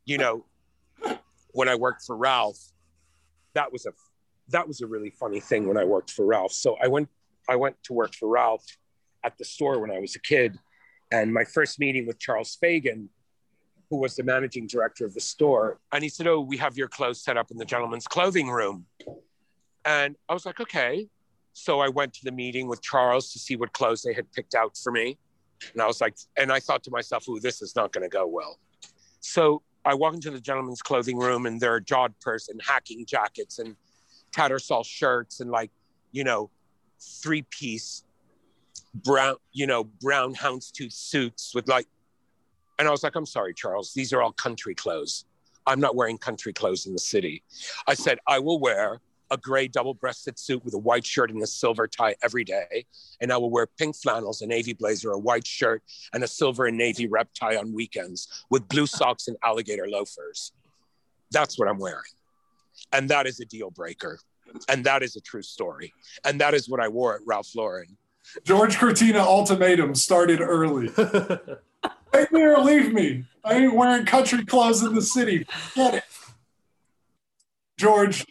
[0.05, 0.45] you know,
[1.53, 2.59] when I worked for Ralph,
[3.55, 3.93] that was a
[4.49, 6.53] that was a really funny thing when I worked for Ralph.
[6.53, 7.09] So I went
[7.49, 8.65] I went to work for Ralph
[9.23, 10.59] at the store when I was a kid,
[11.13, 13.09] and my first meeting with Charles Fagan,
[13.89, 16.89] who was the managing director of the store, and he said, "Oh, we have your
[16.89, 18.87] clothes set up in the gentleman's clothing room,"
[19.85, 21.09] and I was like, "Okay."
[21.53, 24.57] So I went to the meeting with Charles to see what clothes they had picked
[24.57, 25.19] out for me,
[25.73, 28.09] and I was like, and I thought to myself, "Oh, this is not going to
[28.09, 28.59] go well."
[29.21, 33.59] So I walk into the gentleman's clothing room, and there are jodhpurs and hacking jackets
[33.59, 33.77] and
[34.33, 35.71] Tattersall shirts and like,
[36.13, 36.51] you know,
[37.01, 38.05] three piece
[38.95, 41.87] brown, you know, brown houndstooth suits with like,
[42.79, 45.25] and I was like, I'm sorry, Charles, these are all country clothes.
[45.67, 47.43] I'm not wearing country clothes in the city.
[47.87, 49.01] I said, I will wear
[49.35, 52.87] a gray double breasted suit with a white shirt and a silver tie every day.
[53.21, 55.83] And I will wear pink flannels, a navy blazer, a white shirt,
[56.13, 60.53] and a silver and navy rep tie on weekends with blue socks and alligator loafers.
[61.33, 62.15] That's what I'm wearing.
[62.93, 64.19] And that is a deal breaker.
[64.69, 65.93] And that is a true story.
[66.25, 67.97] And that is what I wore at Ralph Lauren.
[68.45, 70.89] George Cortina ultimatum started early.
[72.13, 73.25] Take me or leave me.
[73.45, 75.47] I ain't wearing country clothes in the city.
[75.75, 76.05] Get it.
[77.77, 78.25] George,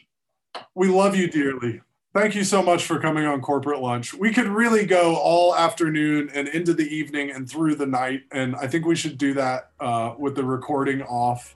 [0.76, 1.82] we love you dearly.
[2.14, 4.14] Thank you so much for coming on Corporate Lunch.
[4.14, 8.22] We could really go all afternoon and into the evening and through the night.
[8.32, 11.56] And I think we should do that uh, with the recording off.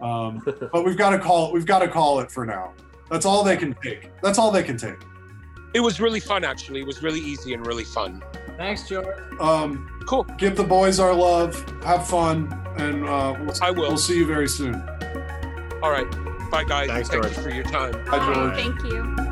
[0.00, 0.40] Um,
[0.72, 1.52] but we've got to call it.
[1.52, 2.72] We've got to call it for now.
[3.10, 4.10] That's all they can take.
[4.22, 4.96] That's all they can take.
[5.74, 6.80] It was really fun, actually.
[6.80, 8.22] It was really easy and really fun.
[8.56, 9.06] Thanks, George.
[9.38, 10.24] Um, Cool.
[10.38, 11.62] give the boys our love.
[11.84, 13.88] Have fun, and uh, we'll, I will.
[13.88, 14.74] We'll see you very soon.
[15.82, 16.06] All right.
[16.50, 16.88] Bye, guys.
[16.88, 17.36] Thanks, Thank George.
[17.36, 17.92] you for your time.
[18.06, 18.54] Bye, George.
[18.54, 19.29] Thank you.